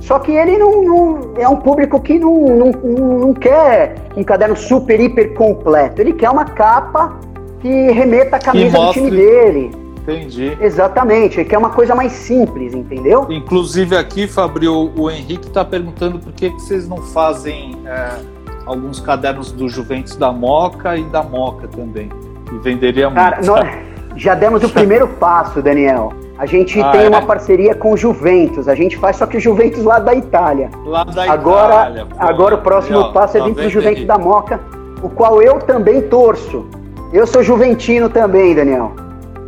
[0.00, 4.56] Só que ele não, não é um público que não, não, não quer um caderno
[4.56, 6.00] super, hiper completo.
[6.00, 7.14] Ele quer uma capa
[7.60, 9.88] que remeta a camisa do time dele.
[10.02, 10.56] Entendi.
[10.58, 13.26] Exatamente, ele quer uma coisa mais simples, entendeu?
[13.28, 18.18] Inclusive aqui, Fabio, o Henrique está perguntando por que, que vocês não fazem é,
[18.64, 22.08] alguns cadernos do Juventus da Moca e da Moca também.
[22.50, 23.48] E venderia Cara, muito.
[23.48, 23.68] Nós
[24.16, 26.14] já demos o primeiro passo, Daniel.
[26.38, 27.08] A gente ah, tem é?
[27.08, 28.68] uma parceria com o Juventus.
[28.68, 30.70] A gente faz só que o Juventus lá da Itália.
[30.86, 32.06] Lá da agora, Itália.
[32.06, 32.16] Pô.
[32.18, 34.60] Agora o próximo passo é vir tá para o Juventus da Moca,
[35.02, 36.64] o qual eu também torço.
[37.12, 38.92] Eu sou juventino também, Daniel.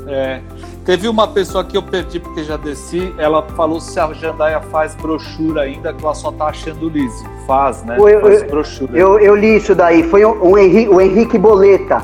[0.06, 0.40] É.
[0.84, 3.14] Teve uma pessoa que eu perdi porque já desci.
[3.18, 7.24] Ela falou se a Jandaia faz brochura ainda, que ela só tá achando liso.
[7.46, 7.96] Faz, né?
[7.98, 8.98] Eu, faz eu, brochura.
[8.98, 10.02] Eu, eu, li isso daí.
[10.04, 12.02] Foi o, o, Henrique, o Henrique Boleta.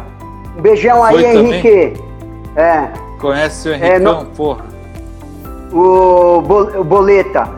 [0.56, 1.94] Um beijão aí, Henrique.
[2.54, 2.88] É.
[3.18, 3.92] Conhece o Henrique?
[3.92, 4.26] É, no...
[4.26, 4.76] porra
[5.72, 6.40] o,
[6.84, 7.48] Boleta,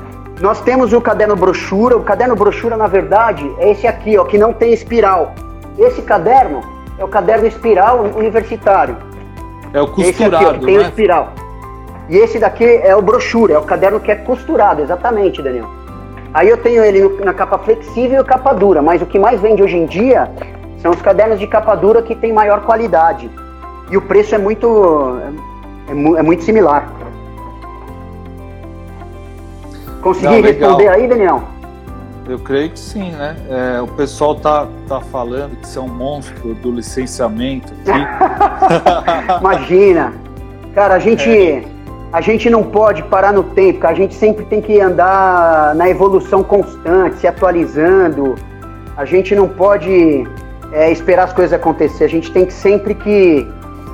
[0.41, 1.97] nós temos o caderno brochura.
[1.97, 5.35] O caderno brochura, na verdade, é esse aqui, ó, que não tem espiral.
[5.79, 6.61] Esse caderno
[6.99, 8.97] é o caderno espiral universitário.
[9.73, 10.83] É o costurado, esse aqui, ó, tem né?
[10.83, 11.33] o espiral.
[12.09, 15.69] E esse daqui é o brochura, é o caderno que é costurado, exatamente, Daniel.
[16.33, 19.63] Aí eu tenho ele na capa flexível e capa dura, mas o que mais vende
[19.63, 20.31] hoje em dia
[20.79, 23.31] são os cadernos de capa dura que tem maior qualidade.
[23.91, 25.19] E o preço é muito,
[25.89, 26.91] é, é muito similar.
[30.03, 31.43] Consegui responder aí, Daniel?
[32.29, 33.37] Eu creio que sim, né?
[33.49, 37.73] É, o pessoal tá, tá falando que você é um monstro do licenciamento
[39.41, 40.13] Imagina!
[40.75, 41.65] Cara, a gente, é.
[42.13, 46.43] a gente não pode parar no tempo, a gente sempre tem que andar na evolução
[46.43, 48.35] constante, se atualizando.
[48.97, 50.29] A gente não pode
[50.73, 53.49] é, esperar as coisas acontecer, a gente tem que sempre que,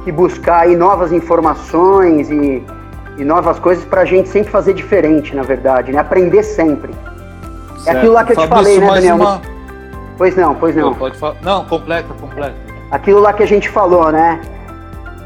[0.05, 2.62] que buscar aí novas informações e
[3.16, 5.99] e novas coisas para a gente sempre fazer diferente, na verdade, né?
[5.99, 6.93] Aprender sempre.
[7.85, 7.97] Certo.
[7.97, 9.16] É aquilo lá que eu Fabrício, te falei, né, Daniel?
[9.16, 9.43] Uma...
[10.16, 10.97] Pois não, pois não.
[11.43, 12.55] Não, completa, completa.
[12.91, 14.41] Aquilo lá que a gente falou, né?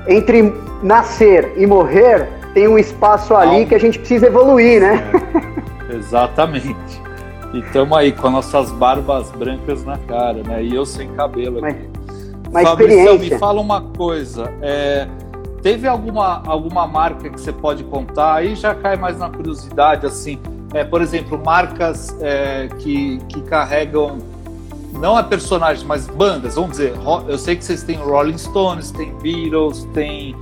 [0.06, 5.02] Entre nascer e morrer, tem um espaço ali que a gente precisa evoluir, né?
[5.90, 5.94] É.
[5.96, 7.02] Exatamente.
[7.52, 10.62] E estamos aí com nossas barbas brancas na cara, né?
[10.62, 11.88] E eu sem cabelo aqui.
[11.94, 14.52] Mas, mas Fabrício, me fala uma coisa.
[14.60, 15.06] É,
[15.62, 18.34] Teve alguma, alguma marca que você pode contar?
[18.34, 20.38] Aí já cai mais na curiosidade, assim.
[20.74, 24.18] É, por exemplo, marcas é, que, que carregam
[24.92, 26.94] não é personagens, mas bandas, vamos dizer.
[27.26, 30.34] Eu sei que vocês têm Rolling Stones, tem Beatles, tem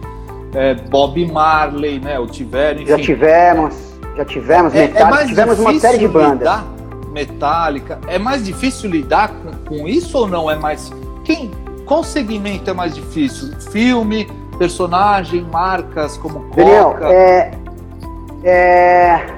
[0.55, 2.19] é, Bob Marley, né?
[2.19, 2.91] Ou tiveram, enfim.
[2.91, 3.75] Já tivemos,
[4.17, 6.39] já tivemos é, é Metallica, é tivemos uma série de bandas.
[6.39, 6.65] Lidar,
[7.13, 7.99] Metallica.
[8.09, 10.51] É mais difícil lidar com, com isso ou não?
[10.51, 10.93] É mais.
[11.25, 11.51] Quem,
[11.85, 13.53] qual segmento é mais difícil?
[13.71, 14.27] Filme,
[14.59, 16.57] personagem, marcas como Coca?
[16.57, 17.51] Daniel, é,
[18.43, 19.36] é,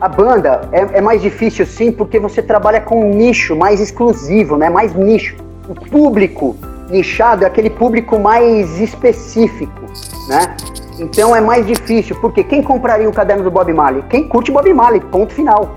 [0.00, 4.56] a banda é, é, mais difícil sim porque você trabalha com um nicho mais exclusivo,
[4.56, 4.68] né?
[4.68, 5.36] mais nicho.
[5.68, 6.56] O público
[6.90, 9.80] nichado é aquele público mais específico,
[10.28, 10.56] né?
[10.98, 14.02] Então é mais difícil, porque quem compraria o caderno do Bob Marley?
[14.08, 15.74] Quem curte Bob Marley, ponto final.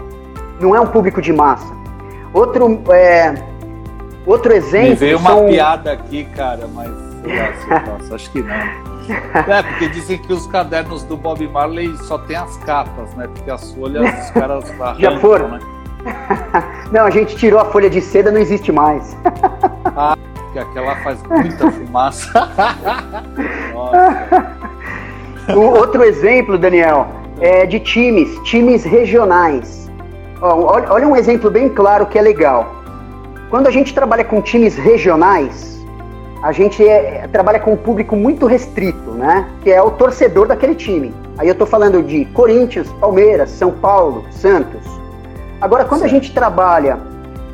[0.60, 1.74] Não é um público de massa.
[2.34, 3.34] Outro, é,
[4.26, 4.90] outro exemplo.
[4.90, 5.48] Me veio uma são...
[5.48, 6.90] piada aqui, cara, mas
[7.88, 8.89] nossa, acho que não.
[9.10, 13.28] É, porque dizem que os cadernos do Bob Marley só tem as capas, né?
[13.34, 15.50] Porque as folhas os caras arrancam, Já foram.
[15.50, 15.60] Né?
[16.92, 19.18] Não, a gente tirou a folha de seda, não existe mais.
[19.96, 22.50] Ah, porque aquela faz muita fumaça.
[23.74, 24.58] Nossa.
[25.56, 27.08] O outro exemplo, Daniel,
[27.42, 29.90] é de times, times regionais.
[30.42, 32.76] Olha, olha um exemplo bem claro que é legal.
[33.50, 35.79] Quando a gente trabalha com times regionais,
[36.42, 39.48] a gente é, trabalha com um público muito restrito, né?
[39.62, 41.14] Que é o torcedor daquele time.
[41.38, 44.82] Aí eu estou falando de Corinthians, Palmeiras, São Paulo, Santos.
[45.60, 46.12] Agora, quando certo.
[46.12, 46.98] a gente trabalha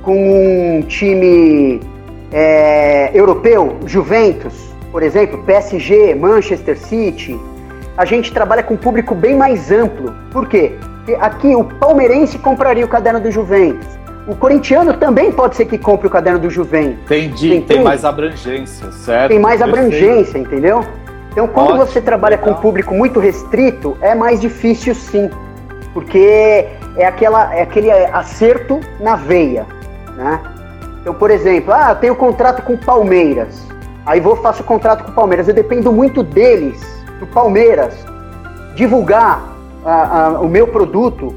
[0.03, 1.81] com um time
[2.31, 4.53] é, europeu, Juventus,
[4.91, 7.39] por exemplo, PSG, Manchester City,
[7.97, 10.13] a gente trabalha com um público bem mais amplo.
[10.31, 10.73] Por quê?
[10.97, 15.77] Porque aqui o palmeirense compraria o caderno do Juventus o corintiano também pode ser que
[15.77, 17.03] compre o caderno do Juventus.
[17.03, 19.29] Entendi, tem mais abrangência, certo?
[19.29, 19.79] Tem mais Perfeito.
[19.79, 20.83] abrangência, entendeu?
[21.31, 22.53] Então, quando Ótimo, você trabalha legal.
[22.53, 25.29] com um público muito restrito, é mais difícil sim,
[25.93, 26.65] porque
[26.95, 29.65] é, aquela, é aquele acerto na veia,
[30.15, 30.39] né?
[31.01, 33.67] Então, por exemplo, ah, eu tenho contrato com o Palmeiras,
[34.05, 36.81] aí vou faço contrato com o Palmeiras, eu dependo muito deles,
[37.19, 37.93] do Palmeiras,
[38.73, 39.53] divulgar
[40.41, 41.35] o meu produto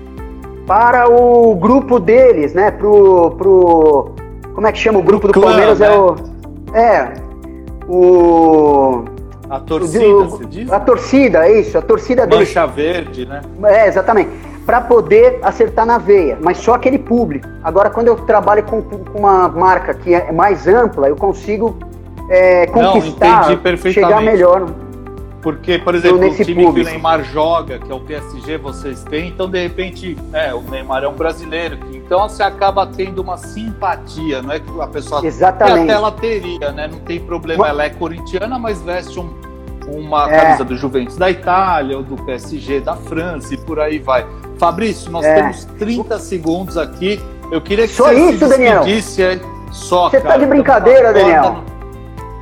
[0.68, 2.70] para o grupo deles, né?
[2.70, 4.12] Pro, pro
[4.54, 5.80] como é que chama o grupo do clã, Palmeiras?
[5.80, 5.94] É né?
[5.94, 6.16] É o
[6.74, 7.12] é
[7.88, 9.04] o
[9.48, 10.70] a torcida, o, diz?
[10.70, 12.48] A torcida, é isso, a torcida deles.
[12.48, 13.40] Mancha verde, né?
[13.64, 14.28] É, exatamente.
[14.66, 17.48] para poder acertar na veia, mas só aquele público.
[17.64, 21.78] Agora, quando eu trabalho com, com uma marca que é mais ampla, eu consigo
[22.28, 24.66] é, conquistar, Não, chegar melhor.
[25.43, 26.74] Porque, por exemplo, o time público.
[26.74, 30.61] que o Neymar joga, que é o PSG, vocês têm, então de repente, é, o
[30.62, 35.24] Neymar é um brasileiro, então você acaba tendo uma simpatia, não é que a pessoa
[35.24, 35.84] Exatamente.
[35.84, 36.89] até ela teria, né?
[36.89, 39.32] Não tem problema, ela é corintiana, mas veste um,
[39.86, 40.41] uma é.
[40.41, 44.26] camisa do Juventus da Itália, ou do PSG da França e por aí vai.
[44.59, 45.34] Fabrício, nós é.
[45.36, 47.20] temos 30 segundos aqui.
[47.53, 49.41] Eu queria que só você isso, se despedisse Daniel.
[49.70, 50.11] só.
[50.11, 51.77] Você tá de brincadeira, Daniel.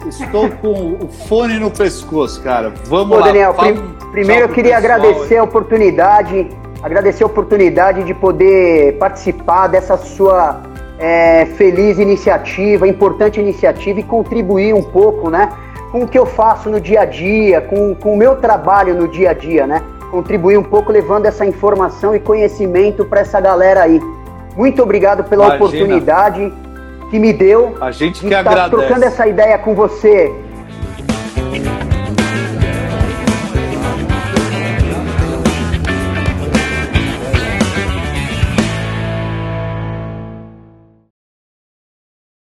[0.08, 2.72] Estou com o fone no pescoço, cara.
[2.84, 3.26] Vamos Ô, lá.
[3.26, 6.48] Daniel, prim primeiro eu queria agradecer a oportunidade,
[6.82, 10.62] agradecer a oportunidade de poder participar dessa sua
[10.98, 15.50] é, feliz iniciativa, importante iniciativa e contribuir um pouco, né,
[15.92, 19.06] com o que eu faço no dia a dia, com, com o meu trabalho no
[19.08, 19.82] dia a dia, né?
[20.10, 24.00] Contribuir um pouco levando essa informação e conhecimento para essa galera aí.
[24.56, 25.64] Muito obrigado pela Imagina.
[25.64, 26.52] oportunidade
[27.10, 27.76] que me deu.
[27.80, 28.70] A gente que tá agradece.
[28.70, 30.32] trocando essa ideia com você.